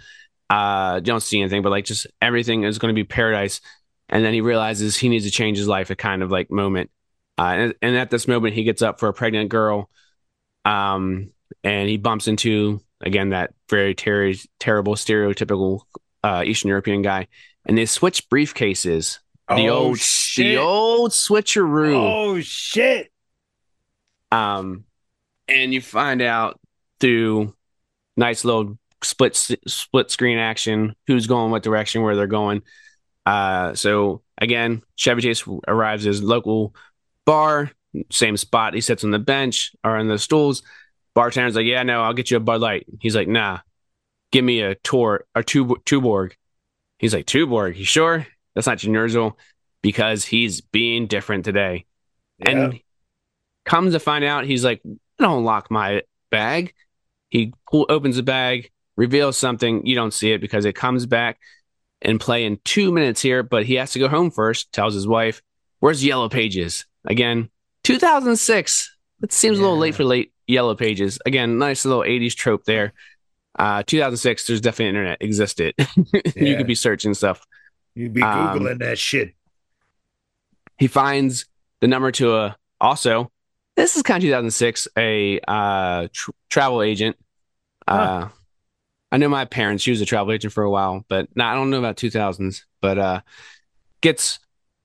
[0.49, 3.61] Uh, don't see anything, but like just everything is going to be paradise.
[4.09, 6.91] And then he realizes he needs to change his life, a kind of like moment.
[7.39, 9.89] Uh, and, and at this moment, he gets up for a pregnant girl.
[10.65, 11.31] Um,
[11.63, 15.83] and he bumps into again that very ter- terrible, stereotypical
[16.25, 17.29] uh, Eastern European guy.
[17.67, 19.21] And they switch briefcases.
[19.57, 20.45] The Oh, old, shit.
[20.45, 21.95] the old switcheroo.
[21.97, 23.11] Oh shit!
[24.31, 24.85] Um,
[25.49, 26.61] and you find out
[27.01, 27.55] through
[28.17, 32.63] nice little split split screen action who's going what direction, where they're going.
[33.27, 36.75] Uh, so again, Chevy Chase arrives at his local
[37.27, 37.71] bar,
[38.11, 38.75] same spot.
[38.75, 40.63] He sits on the bench or on the stools.
[41.17, 43.59] Bartender's like, "Yeah, no, I'll get you a Bud Light." He's like, "Nah,
[44.31, 46.33] give me a tour or two Tuborg."
[47.01, 49.39] He's like, "Tuborg, you sure?" That's not your Nurzel
[49.83, 51.87] because he's being different today.
[52.41, 52.81] And
[53.65, 56.75] comes to find out, he's like, I don't lock my bag.
[57.29, 59.87] He pull, opens the bag, reveals something.
[59.87, 61.39] You don't see it because it comes back
[62.03, 65.07] and play in two minutes here, but he has to go home first, tells his
[65.07, 65.43] wife,
[65.81, 66.85] Where's Yellow Pages?
[67.07, 67.49] Again,
[67.85, 68.97] 2006.
[69.23, 71.19] It seems a little late for late Yellow Pages.
[71.25, 72.93] Again, nice little 80s trope there.
[73.59, 75.75] Uh, 2006, there's definitely internet existed.
[76.37, 77.45] you could be searching stuff.
[77.95, 79.35] You'd be Um, googling that shit.
[80.79, 81.47] he finds
[81.81, 83.31] the number to a also
[83.77, 87.17] this is kind of 2006 a uh tr- travel agent.
[87.89, 88.29] Uh
[89.13, 91.55] i know my parents She was a travel agent for a while but no, i
[91.55, 93.21] don't know about 2000s but uh
[94.01, 94.39] gets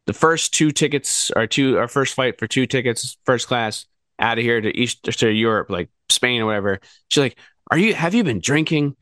[0.07, 3.85] the first two tickets or two or first flight for two tickets first class
[4.19, 6.79] out of here to east to europe like spain or whatever.
[7.09, 7.37] She's like
[7.71, 8.95] are you have you been drinking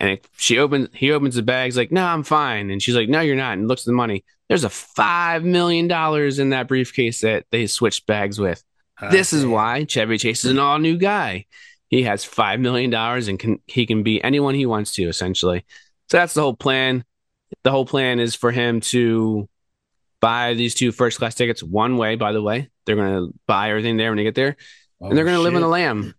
[0.00, 2.70] and she opens he opens the bags like no i'm fine.
[2.70, 4.24] And she's like no you're not and looks at the money.
[4.48, 8.62] There's a five million dollars in that briefcase that they switched bags with.
[9.00, 11.46] Ah, this is why chevy chase is an all new guy.
[11.88, 15.64] He has five million dollars and can he can be anyone he wants to essentially.
[16.08, 17.04] So that's the whole plan.
[17.62, 19.48] The whole plan is for him to
[20.20, 22.70] buy these two first class tickets one way by the way.
[22.84, 24.56] They're going to buy everything there when they get there.
[25.00, 26.14] And oh, they're going to live in the lamb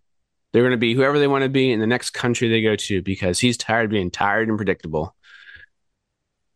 [0.54, 2.76] they're going to be whoever they want to be in the next country they go
[2.76, 5.16] to because he's tired of being tired and predictable.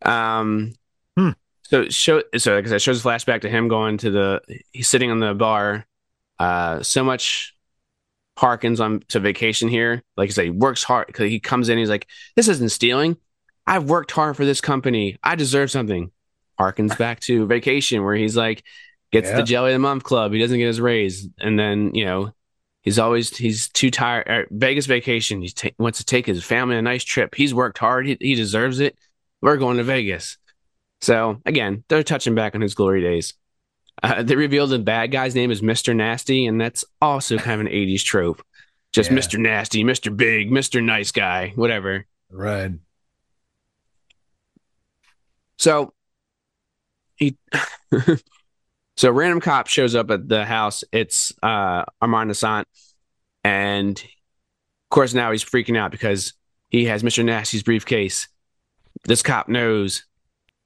[0.02, 0.72] Um,
[1.64, 4.40] so show so like I said, shows a flashback to him going to the
[4.72, 5.86] he's sitting on the bar.
[6.38, 7.54] Uh, so much
[8.38, 10.02] harkens on to vacation here.
[10.16, 11.78] Like I said, he works hard because he comes in.
[11.78, 13.16] He's like, "This isn't stealing.
[13.66, 15.18] I've worked hard for this company.
[15.22, 16.10] I deserve something."
[16.60, 18.62] Harkens back to vacation where he's like,
[19.10, 19.36] gets Yeah.
[19.36, 20.32] the jelly of the month club.
[20.32, 22.34] He doesn't get his raise, and then you know
[22.82, 24.26] He's always he's too tired.
[24.28, 25.40] er, Vegas vacation.
[25.40, 27.34] He ta- wants to take his family a nice trip.
[27.34, 28.06] He's worked hard.
[28.06, 28.96] He, he deserves it.
[29.40, 30.36] We're going to Vegas.
[31.00, 33.34] So again, they're touching back on his glory days.
[34.02, 37.66] Uh, they revealed the bad guy's name is Mister Nasty, and that's also kind of
[37.66, 38.42] an '80s trope.
[38.92, 39.14] Just Yeah.
[39.16, 42.06] Mister Nasty, Mister Big, Mister Nice Guy, whatever.
[42.30, 42.72] Right.
[45.58, 45.92] So
[47.16, 47.36] he
[49.02, 50.84] so a random cop shows up at the house.
[50.92, 52.68] It's uh Armand Assant.
[53.42, 56.34] And of course, now he's freaking out because
[56.68, 57.24] he has Mr.
[57.24, 58.28] Nasty's briefcase.
[59.02, 60.04] This cop knows,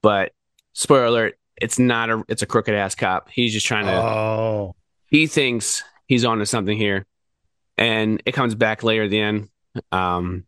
[0.03, 0.33] but
[0.73, 3.27] spoiler alert, it's not a it's a crooked ass cop.
[3.31, 4.75] He's just trying to Oh,
[5.07, 7.07] he thinks he's onto something here.
[7.75, 9.49] And it comes back later at the end.
[9.91, 10.45] Um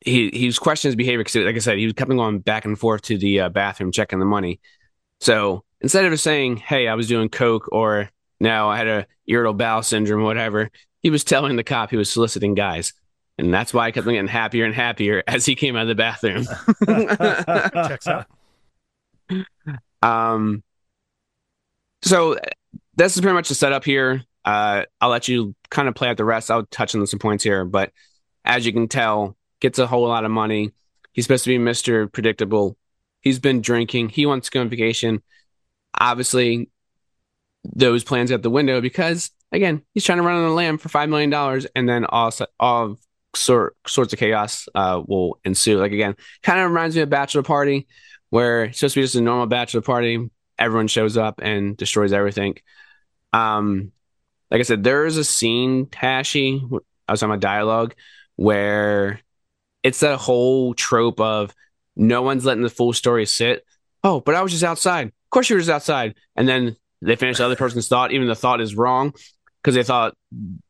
[0.00, 2.64] he he was questioning his behavior because, like I said, he was coming on back
[2.64, 4.58] and forth to the uh, bathroom checking the money.
[5.20, 8.10] So instead of saying, "Hey, I was doing coke," or
[8.40, 10.70] "No, I had a irritable bowel syndrome," whatever,
[11.02, 12.94] he was telling the cop he was soliciting guys,
[13.36, 15.94] and that's why I kept getting happier and happier as he came out of the
[15.94, 16.46] bathroom.
[17.88, 18.26] Checks out.
[20.02, 20.62] Um,
[22.02, 22.36] so
[22.94, 24.22] this is pretty much the setup here.
[24.44, 26.50] Uh, I'll let you kind of play out the rest.
[26.50, 27.90] I'll touch on some points here, but
[28.44, 30.72] as you can tell, gets a whole lot of money.
[31.12, 32.76] He's supposed to be Mister Predictable.
[33.22, 34.10] He's been drinking.
[34.10, 35.22] He wants to go on vacation.
[35.98, 36.70] Obviously,
[37.64, 40.88] those plans out the window because again, he's trying to run on the lamb for
[40.88, 42.98] five million dollars, and then all all
[43.34, 45.78] sort sorts of chaos uh, will ensue.
[45.78, 47.86] Like again, kind of reminds me of Bachelor Party,
[48.30, 50.30] where it's supposed to be just a normal bachelor party.
[50.58, 52.56] Everyone shows up and destroys everything.
[53.32, 53.92] Um,
[54.50, 56.62] like I said, there is a scene, Hashy.
[57.08, 57.94] I was talking about dialogue
[58.36, 59.20] where
[59.82, 61.54] it's that whole trope of
[61.96, 63.64] no one's letting the full story sit.
[64.02, 65.12] Oh, but I was just outside.
[65.34, 66.14] Course, were just outside.
[66.36, 69.12] And then they finish the other person's thought, even the thought is wrong
[69.60, 70.14] because they thought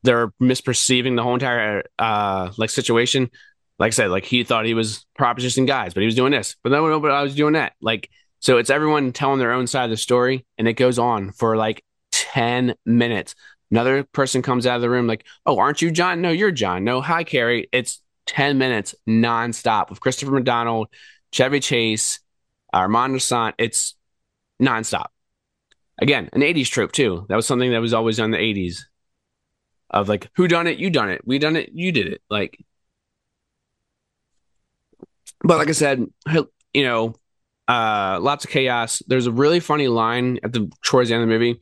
[0.03, 3.31] they're misperceiving the whole entire uh like situation.
[3.79, 6.57] Like I said, like he thought he was propositioning guys, but he was doing this.
[6.62, 7.75] But no, but I was doing that.
[7.83, 8.09] Like
[8.41, 11.59] so, it's everyone telling their own side of the story, and it goes on for
[11.59, 13.35] like ten minutes.
[13.71, 16.23] Another person comes out of the room like, "Oh, aren't you John?
[16.23, 16.85] No, you're John.
[16.85, 20.89] No, hi Carrie." It's ten minutes nonstop with Christopher McDonald,
[21.33, 22.21] Chevy Chase,
[22.73, 23.55] Armand Assante.
[23.59, 23.95] It's
[24.61, 25.07] nonstop.
[25.99, 27.27] Again, an '80s trope too.
[27.29, 28.81] That was something that was always in the '80s.
[29.91, 30.79] Of like, who done it?
[30.79, 31.23] You done it.
[31.25, 31.71] We done it.
[31.73, 32.23] You did it.
[32.29, 32.59] Like,
[35.43, 36.05] but like I said,
[36.73, 37.15] you know,
[37.69, 39.03] uh, lots of chaos.
[39.07, 41.61] There's a really funny line at the towards the end of the movie.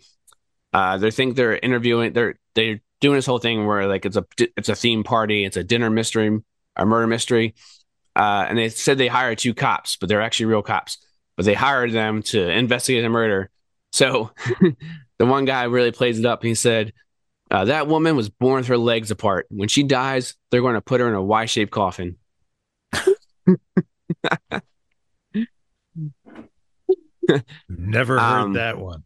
[0.72, 2.12] Uh, they think they're interviewing.
[2.12, 4.24] They're they're doing this whole thing where like it's a
[4.56, 5.44] it's a theme party.
[5.44, 6.40] It's a dinner mystery,
[6.76, 7.54] a murder mystery.
[8.14, 10.98] Uh, and they said they hired two cops, but they're actually real cops.
[11.36, 13.50] But they hired them to investigate the murder.
[13.92, 14.30] So
[15.18, 16.42] the one guy really plays it up.
[16.42, 16.92] He said,
[17.50, 19.46] uh, "That woman was born with her legs apart.
[19.50, 22.16] When she dies, they're going to put her in a Y-shaped coffin."
[27.68, 29.04] Never heard Um, that one.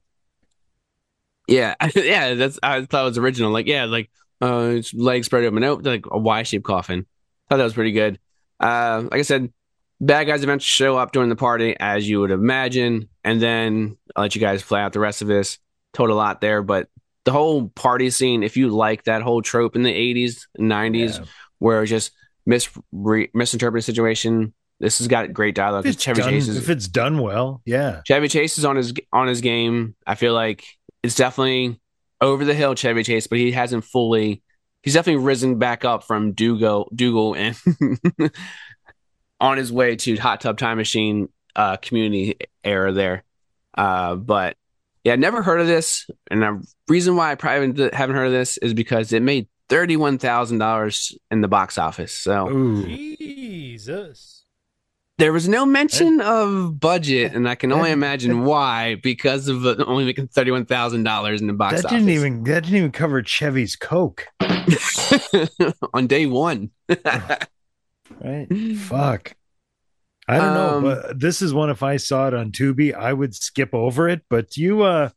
[1.49, 3.53] Yeah, yeah, that's I thought it was original.
[3.53, 4.11] Like, yeah, like
[4.41, 5.61] uh, legs spread open.
[5.61, 7.07] Nope, like a Y-shaped coffin.
[7.49, 8.19] Thought that was pretty good.
[8.59, 9.53] Uh, like I said,
[10.01, 14.23] bad guys eventually show up during the party, as you would imagine, and then I'll
[14.23, 15.59] let you guys play out the rest of this.
[15.93, 16.89] Told a lot there, but
[17.25, 21.27] the whole party scene, if you like that whole trope in the '80s and '90s,
[21.59, 22.13] where it's just
[22.45, 25.87] mis re- misinterpreted situation, this has got great dialogue.
[25.87, 28.03] If it's, Chevy done, Chase is if it's done well, yeah.
[28.05, 29.95] Chevy Chase is on his on his game.
[30.07, 30.65] I feel like
[31.03, 31.81] it's definitely
[32.21, 34.43] over the hill Chevy Chase, but he hasn't fully.
[34.83, 38.31] He's definitely risen back up from Doogal, Doogal, and
[39.41, 43.25] on his way to Hot Tub Time Machine uh, community era there.
[43.77, 44.57] Uh, but
[45.05, 48.57] yeah, never heard of this, and the reason why I probably haven't heard of this
[48.59, 52.13] is because it made thirty one thousand dollars in the box office.
[52.13, 52.49] So
[52.87, 54.45] Jesus.
[55.19, 59.77] there was no mention of budget, and I can only imagine why because of uh,
[59.87, 62.93] only making thirty one thousand dollars in the box That didn't even that didn't even
[62.93, 64.27] cover Chevy's Coke.
[65.95, 66.71] on day one.
[68.21, 68.47] Right?
[68.79, 69.35] Fuck.
[70.29, 73.13] I don't Um, know, but this is one if I saw it on Tubi, I
[73.13, 75.11] would skip over it, but you uh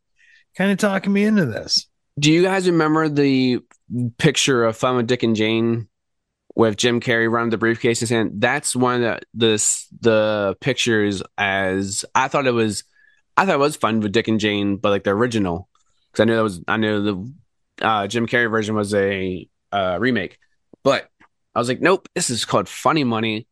[0.56, 1.86] kind of talking me into this.
[2.18, 3.60] Do you guys remember the
[4.18, 5.88] picture of Fun with Dick and Jane
[6.54, 8.32] with Jim Carrey running the briefcase in his hand?
[8.34, 12.84] That's one of the this the pictures as I thought it was.
[13.36, 15.68] I thought it was Fun with Dick and Jane, but like the original
[16.12, 17.32] because I knew that was I knew the
[17.84, 20.38] uh, Jim Carrey version was a uh, remake,
[20.84, 21.08] but
[21.54, 23.46] I was like, nope, this is called Funny Money.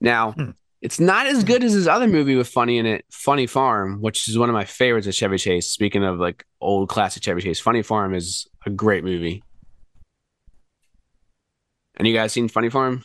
[0.00, 0.34] Now.
[0.80, 4.28] It's not as good as his other movie with Funny in it, Funny Farm, which
[4.28, 5.68] is one of my favorites of Chevy Chase.
[5.68, 9.42] Speaking of like old classic Chevy Chase, Funny Farm is a great movie.
[11.96, 13.02] And you guys seen Funny Farm?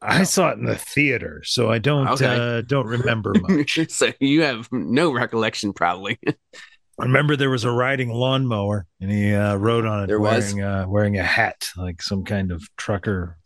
[0.00, 2.26] I saw it in the theater, so I don't Okay.
[2.58, 3.76] uh, don't remember much.
[3.88, 6.18] so you have no recollection, probably.
[6.28, 10.54] I remember there was a riding lawnmower, and he uh, rode on it There was?
[10.54, 13.36] wearing uh, wearing a hat, like some kind of trucker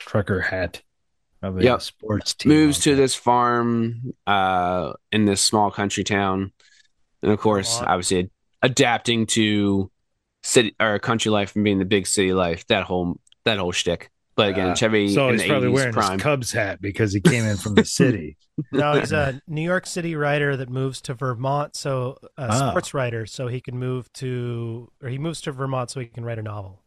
[0.00, 0.82] trucker hat.
[1.40, 1.82] Probably a Yep.
[1.82, 2.52] sports team.
[2.52, 6.52] Moves to this farm uh, in this small country town,
[7.22, 8.30] and of course, obviously
[8.62, 9.90] adapting to
[10.42, 12.66] city or country life and being the big city life.
[12.66, 14.10] That whole that whole shtick.
[14.36, 16.12] But again, Uh, Chevy so in he's the probably 80s wearing prime.
[16.12, 18.36] his Cubs hat because he came in from the city.
[18.72, 22.70] No, he's a New York City writer that moves to Vermont, so a Ah.
[22.70, 26.24] sports writer, so he can move to, or he moves to Vermont so he can
[26.24, 26.82] write a novel.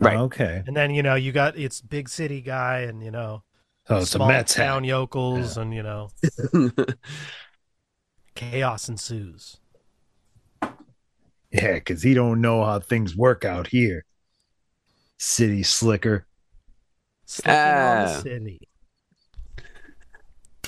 [0.00, 0.16] Right.
[0.16, 0.62] Okay.
[0.66, 3.42] And then you know you got it's big city guy, and you know,
[3.88, 4.64] Oh, it's a small Mets hat.
[4.66, 6.10] town yokels, and you know,
[8.34, 9.58] chaos ensues.
[11.50, 14.04] Yeah, because he don't know how things work out here.
[15.18, 16.26] City slicker.
[17.24, 18.20] Slipping on the Ah.
[18.22, 18.60] city.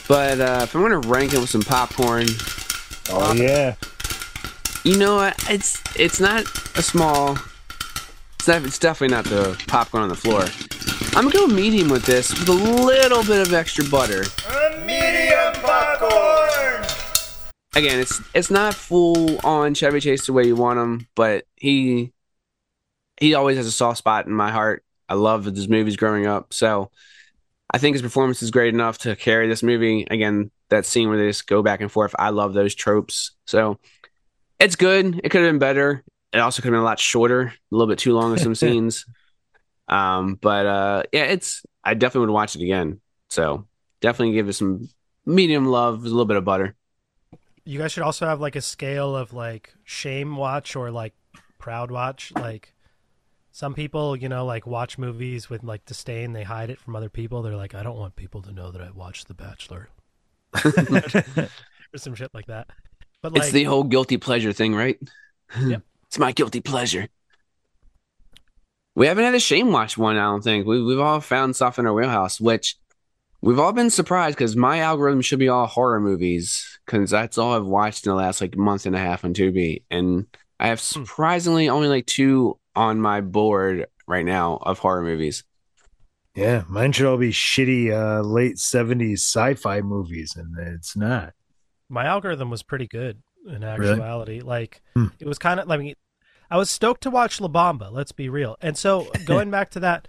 [0.09, 2.27] But uh, if I'm gonna rank it with some popcorn,
[3.11, 3.77] Oh yeah.
[4.85, 5.37] you know what?
[5.51, 6.45] It's it's not
[6.77, 7.39] a small.
[8.41, 10.47] It's, not, it's definitely not the popcorn on the floor.
[11.15, 14.23] I'm gonna go medium with this with a little bit of extra butter.
[14.49, 16.87] A Medium popcorn!
[17.75, 22.15] Again, it's it's not full on Chevy Chase the way you want him, but he
[23.21, 24.87] he always has a soft spot in my heart.
[25.07, 26.91] I love his movies growing up, so
[27.71, 30.07] I think his performance is great enough to carry this movie.
[30.11, 33.33] Again, that scene where they just go back and forth, I love those tropes.
[33.45, 33.79] So
[34.59, 35.21] it's good.
[35.23, 36.05] It could have been better.
[36.33, 38.55] It also could have been a lot shorter, a little bit too long of some
[38.57, 39.07] scenes.
[39.89, 43.01] Um, but uh, yeah, it's I definitely would watch it again.
[43.29, 43.67] So
[44.01, 44.89] definitely give it some
[45.27, 46.77] medium love, a little bit of butter.
[47.65, 51.15] You guys should also have like a scale of like shame watch or like
[51.59, 52.33] proud watch.
[52.35, 52.75] Like
[53.53, 56.33] some people, you know, like watch movies with like disdain.
[56.33, 57.43] They hide it from other people.
[57.43, 59.89] They're like, I don't want people to know that I watched The Bachelor,
[60.65, 62.69] or some shit like that.
[63.23, 64.99] But like, it's the whole guilty pleasure thing, right?
[65.61, 65.83] Yep.
[66.11, 67.09] It's my guilty pleasure.
[68.97, 70.67] We haven't had a shame watch one, I don't think.
[70.67, 72.77] We, we've all found stuff in our wheelhouse, which
[73.41, 77.55] we've all been surprised because my algorithm should be all horror movies because that's all
[77.55, 79.85] I've watched in the last like month and a half on Tubi.
[79.91, 80.27] And
[80.59, 81.05] I have Hmm.
[81.05, 85.45] surprisingly only like two on my board right now of horror movies.
[86.35, 91.35] Yeah, mine should all be shitty uh, late seventies sci-fi movies, and it's not.
[91.89, 94.41] my algorithm was pretty good in actuality.
[94.41, 95.07] Like Hmm.
[95.19, 95.71] it was kind of.
[95.71, 95.95] I mean,
[96.51, 97.91] I was stoked to watch La Bamba.
[97.93, 98.57] Let's be real.
[98.61, 100.09] And so going back to that,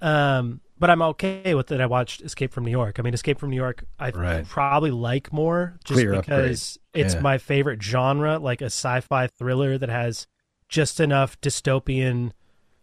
[0.00, 1.80] um, but I'm okay with it.
[1.80, 2.98] I watched Escape from New York.
[2.98, 4.46] I mean, Escape from New York, I Right.
[4.46, 6.24] probably like more just Clear upgrade.
[6.40, 7.20] because it's Yeah.
[7.20, 10.26] my favorite genre, like a sci-fi thriller that has
[10.68, 12.32] just enough dystopian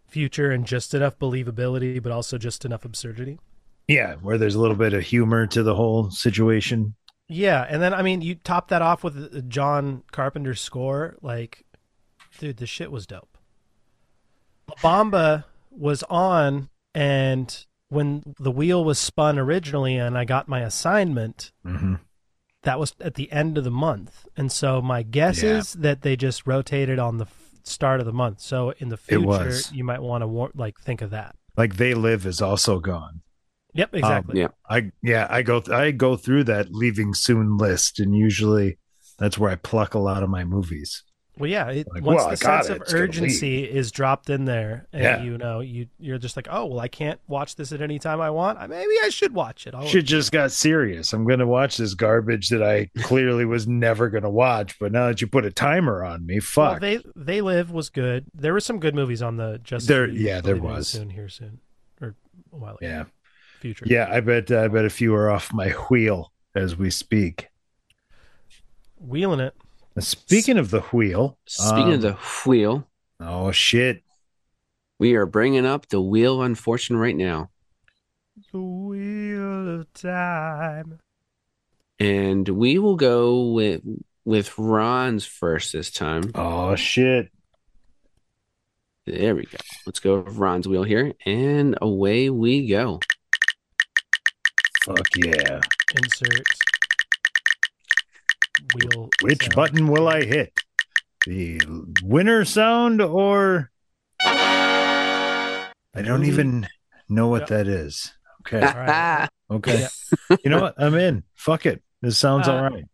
[0.06, 3.38] future and just enough believability, but also just enough absurdity.
[3.88, 6.94] Yeah, where there's a little bit of humor to the whole situation.
[7.32, 11.16] Yeah, and then I mean, you top that off with John Carpenter's score.
[11.22, 11.64] Like,
[12.38, 13.36] dude, the shit was dope.
[14.82, 21.52] Bamba was on, and when the wheel was spun originally, and I got my assignment,
[21.66, 21.94] Mm-hmm.
[22.62, 25.58] that was at the end of the month, and so my guess Yeah.
[25.58, 27.26] is that they just rotated on the
[27.64, 28.40] start of the month.
[28.40, 31.34] So in the future, you might want to war- like think of that.
[31.56, 33.21] Like they live is also gone.
[33.74, 34.42] Yep, exactly.
[34.44, 38.78] Um, I yeah, I go th- I go through that leaving soon list, and usually
[39.18, 41.02] that's where I pluck a lot of my movies.
[41.38, 41.70] Well, yeah.
[41.70, 45.02] It, Like, once well, the sense it, of it's urgency is dropped in there, and
[45.02, 45.22] Yeah.
[45.22, 48.20] you know, you you're just like, oh well, I can't watch this at any time
[48.20, 48.58] I want.
[48.58, 49.74] I- Maybe I should watch it.
[49.74, 51.14] I'll, Shit just got serious.
[51.14, 55.22] I'm gonna watch this garbage that I clearly was never gonna watch, but now that
[55.22, 56.80] you put a timer on me, Well, fuck.
[56.82, 58.26] they they live was good.
[58.34, 60.76] There were some good movies on the Justice There- League yeah, there Believe in the
[60.76, 60.88] was.
[60.88, 61.60] soon here soon
[62.02, 62.14] or
[62.52, 62.78] a while ago.
[62.86, 63.04] yeah,
[63.62, 63.86] future.
[63.88, 64.08] yeah.
[64.10, 67.48] I bet I bet a few are off my wheel as we speak.
[68.98, 69.54] wheeling it.
[69.96, 72.12] Now, Speaking of the wheel, Speaking um, of the
[72.46, 72.86] wheel,
[73.20, 74.02] oh shit,
[74.98, 77.50] we are bringing up the wheel of unfortune right now.
[78.52, 80.98] The wheel of time.
[81.98, 83.82] And we will go with
[84.24, 86.30] with Ron's first this time.
[86.34, 87.30] oh shit.
[89.04, 89.58] There we go.
[89.84, 93.00] Let's go with Ron's wheel here, and away we go.
[94.84, 95.60] Fuck yeah.
[95.96, 96.44] Insert
[98.74, 99.08] wheel.
[99.22, 99.54] Which sound.
[99.54, 100.52] button will I hit?
[101.26, 101.60] The
[102.02, 103.70] winner sound or
[104.20, 106.66] I don't even
[107.08, 108.12] know what that is.
[108.40, 108.60] Okay.
[108.66, 109.28] All right.
[109.50, 109.86] Okay.
[110.42, 110.74] You know what?
[110.78, 111.24] I'm in.
[111.34, 111.82] Fuck it.
[112.00, 112.84] This sounds Uh, all right.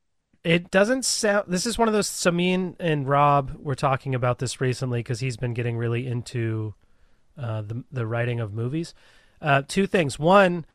[0.43, 1.44] It doesn't sound.
[1.47, 2.09] This is one of those.
[2.09, 6.05] So me and, and Rob were talking about this recently because he's been getting really
[6.05, 6.74] into
[7.40, 8.93] uh, the the writing of movies.
[9.40, 10.19] Uh, two things.
[10.19, 10.66] One,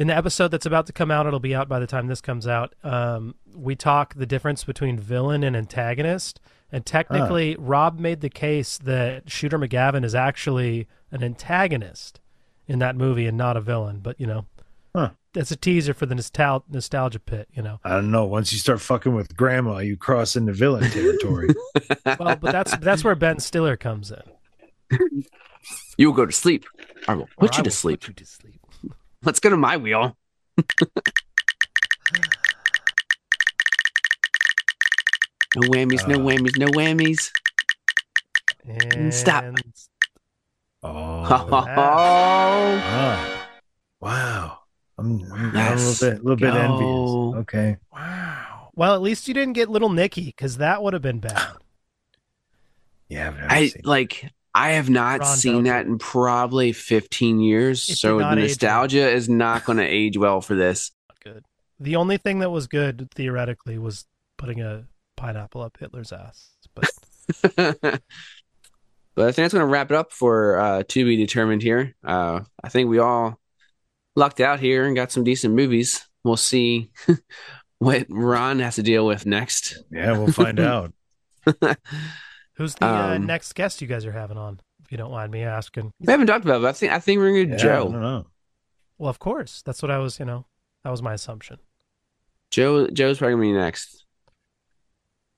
[0.00, 2.20] in the episode that's about to come out, it'll be out by the time this
[2.20, 2.74] comes out.
[2.82, 6.40] Um, we talk the difference between villain and antagonist,
[6.72, 12.18] and technically, Rob made the case that Shooter McGavin is actually an antagonist
[12.66, 13.98] in that movie and not a villain.
[14.00, 14.46] But you know,
[14.94, 15.10] Huh.
[15.34, 17.48] that's a teaser for the nostal- nostalgia pit.
[17.52, 17.78] You know.
[17.84, 18.24] I don't know.
[18.24, 21.48] Once you start fucking with grandma, you cross into villain territory.
[22.18, 25.24] Well, but that's that's where Ben Stiller comes in.
[25.96, 26.64] You will go to sleep.
[27.08, 28.00] I will put you I to will sleep.
[28.00, 28.59] put you to sleep.
[29.22, 30.16] Let's go to my wheel.
[35.56, 37.30] no whammies, no Uh, whammies, no whammies.
[38.64, 39.44] And Stop.
[40.82, 41.50] Oh, Oh,
[44.00, 44.58] wow.
[44.98, 46.58] I'm, I'm, I'm a little bit, little bit Go.
[46.58, 47.40] envious.
[47.42, 47.76] Okay.
[47.92, 48.70] Wow.
[48.74, 51.56] Well, at least you didn't get Little Nicky because that would have been bad.
[53.08, 53.82] Yeah, I've never I seen.
[53.84, 54.30] like.
[54.54, 57.88] I have not Ron seen that in probably 15 years.
[57.88, 60.90] It so not the age nostalgia is not going to age well for this.
[61.22, 61.44] Good.
[61.78, 64.06] The only thing that was good theoretically was
[64.36, 64.84] putting a
[65.16, 66.50] pineapple up Hitler's ass.
[66.74, 66.90] But
[69.14, 71.94] but I think that's going to wrap it up for uh, to be determined here.
[72.04, 73.38] Uh, I think we all
[74.16, 76.06] lucked out here and got some decent movies.
[76.24, 76.90] We'll see
[77.78, 79.82] what Ron has to deal with next.
[79.90, 80.92] Yeah, we'll find out.
[82.60, 84.60] Who's the uh, Um, next guest you guys are having on?
[84.84, 85.92] If you don't mind me asking.
[85.98, 87.70] We haven't talked about it, but I think I think we're going to Yeah, get
[87.72, 87.98] I don't Joe.
[88.00, 88.26] know.
[88.98, 89.62] Well, of course.
[89.62, 90.18] That's what I was.
[90.18, 90.46] You know,
[90.84, 91.58] that was my assumption.
[92.50, 94.04] Joe Joe's probably going to be next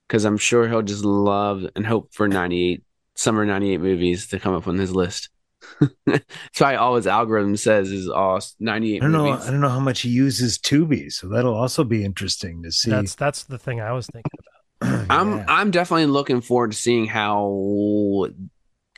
[0.09, 2.83] because I'm sure he'll just love and hope for 98
[3.15, 5.29] summer 98 movies to come up on his list.
[6.07, 6.25] That's
[6.59, 9.31] why all his algorithm says is all 98 I don't know.
[9.33, 12.91] I don't know how much he uses Tubi, so that'll also be interesting to see.
[12.91, 14.52] That's that's the thing I was thinking about.
[15.11, 18.29] I'm I'm definitely looking forward to seeing how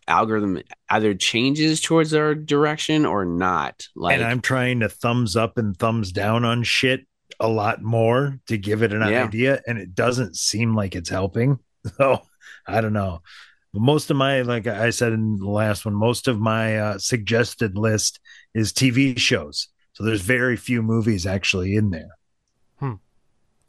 [0.07, 3.87] algorithm either changes towards our direction or not.
[3.97, 7.07] Like and I'm trying to thumbs up and thumbs down on shit
[7.41, 9.25] a lot more to give it an Yeah.
[9.25, 11.59] idea, and it doesn't seem like it's helping.
[11.99, 12.23] So
[12.67, 13.21] I don't know.
[13.75, 17.77] Most of my, like I said in the last one, most of my uh, suggested
[17.77, 18.21] list
[18.55, 19.69] is TV shows.
[19.93, 22.09] So there's very few movies actually in there.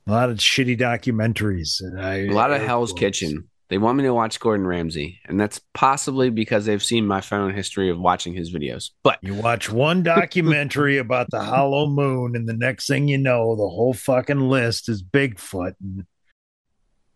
[0.08, 1.82] A lot of shitty documentaries.
[1.82, 3.50] And I, a lot of Hell's Kitchen.
[3.68, 7.52] They want me to watch Gordon Ramsay, and that's possibly because they've seen my phone
[7.52, 8.92] history of watching his videos.
[9.02, 13.56] But You watch one documentary about the hollow moon, and the next thing you know,
[13.56, 15.74] the whole fucking list is Bigfoot.
[15.82, 16.06] And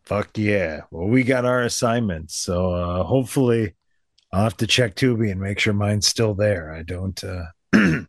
[0.06, 0.82] fuck yeah.
[0.90, 2.36] Well, we got our assignments.
[2.36, 3.76] So uh, hopefully
[4.34, 6.74] I'll have to check Tubi and make sure mine's still there.
[6.74, 7.46] I don't uh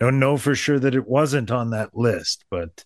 [0.00, 2.84] don't know for sure that it wasn't on that list, but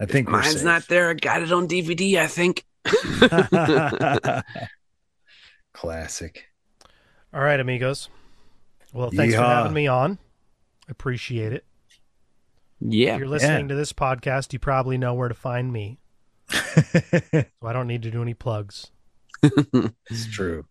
[0.00, 0.64] I think we're mine's safe.
[0.64, 1.10] not there.
[1.10, 2.64] I got it on DVD, I think.
[5.74, 6.46] Classic.
[7.32, 8.08] All right, amigos.
[8.92, 10.18] Well, thanks for having me on.
[10.88, 11.64] Appreciate it.
[12.80, 13.14] yeah.
[13.14, 15.98] If you're listening to this podcast, you probably know where to find me.
[16.50, 18.90] so I don't need to do any plugs.
[20.10, 20.64] It's true.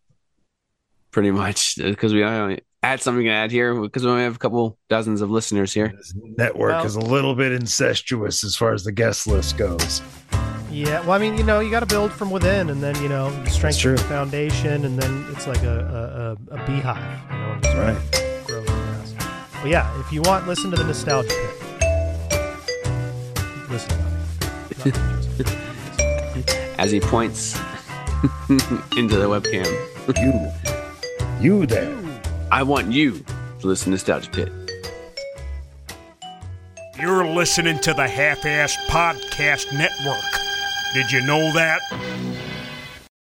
[1.11, 4.39] Pretty much because we only add something to add here because we only have a
[4.39, 5.93] couple dozens of listeners here.
[5.95, 10.01] This network Well- is a little bit incestuous as far as the guest list goes.
[10.72, 13.10] Yeah, well, I mean, you know, you got to build from within, and then you
[13.10, 17.19] know, strengthen the foundation, and then it's like a a, a, a beehive.
[17.31, 18.45] You know, just Right.
[18.45, 19.15] grows fast.
[19.64, 21.56] But yeah, if you want, listen to the nostalgia pit.
[23.69, 23.97] Listen.
[26.77, 27.56] As he points
[28.95, 29.65] into the webcam,
[31.41, 31.89] You, you there.
[32.52, 33.24] I want you
[33.60, 34.52] to listen to Nostalgia Pit.
[37.00, 40.26] You're listening to the Half Ass Podcast Network.
[40.96, 41.80] Did you know that?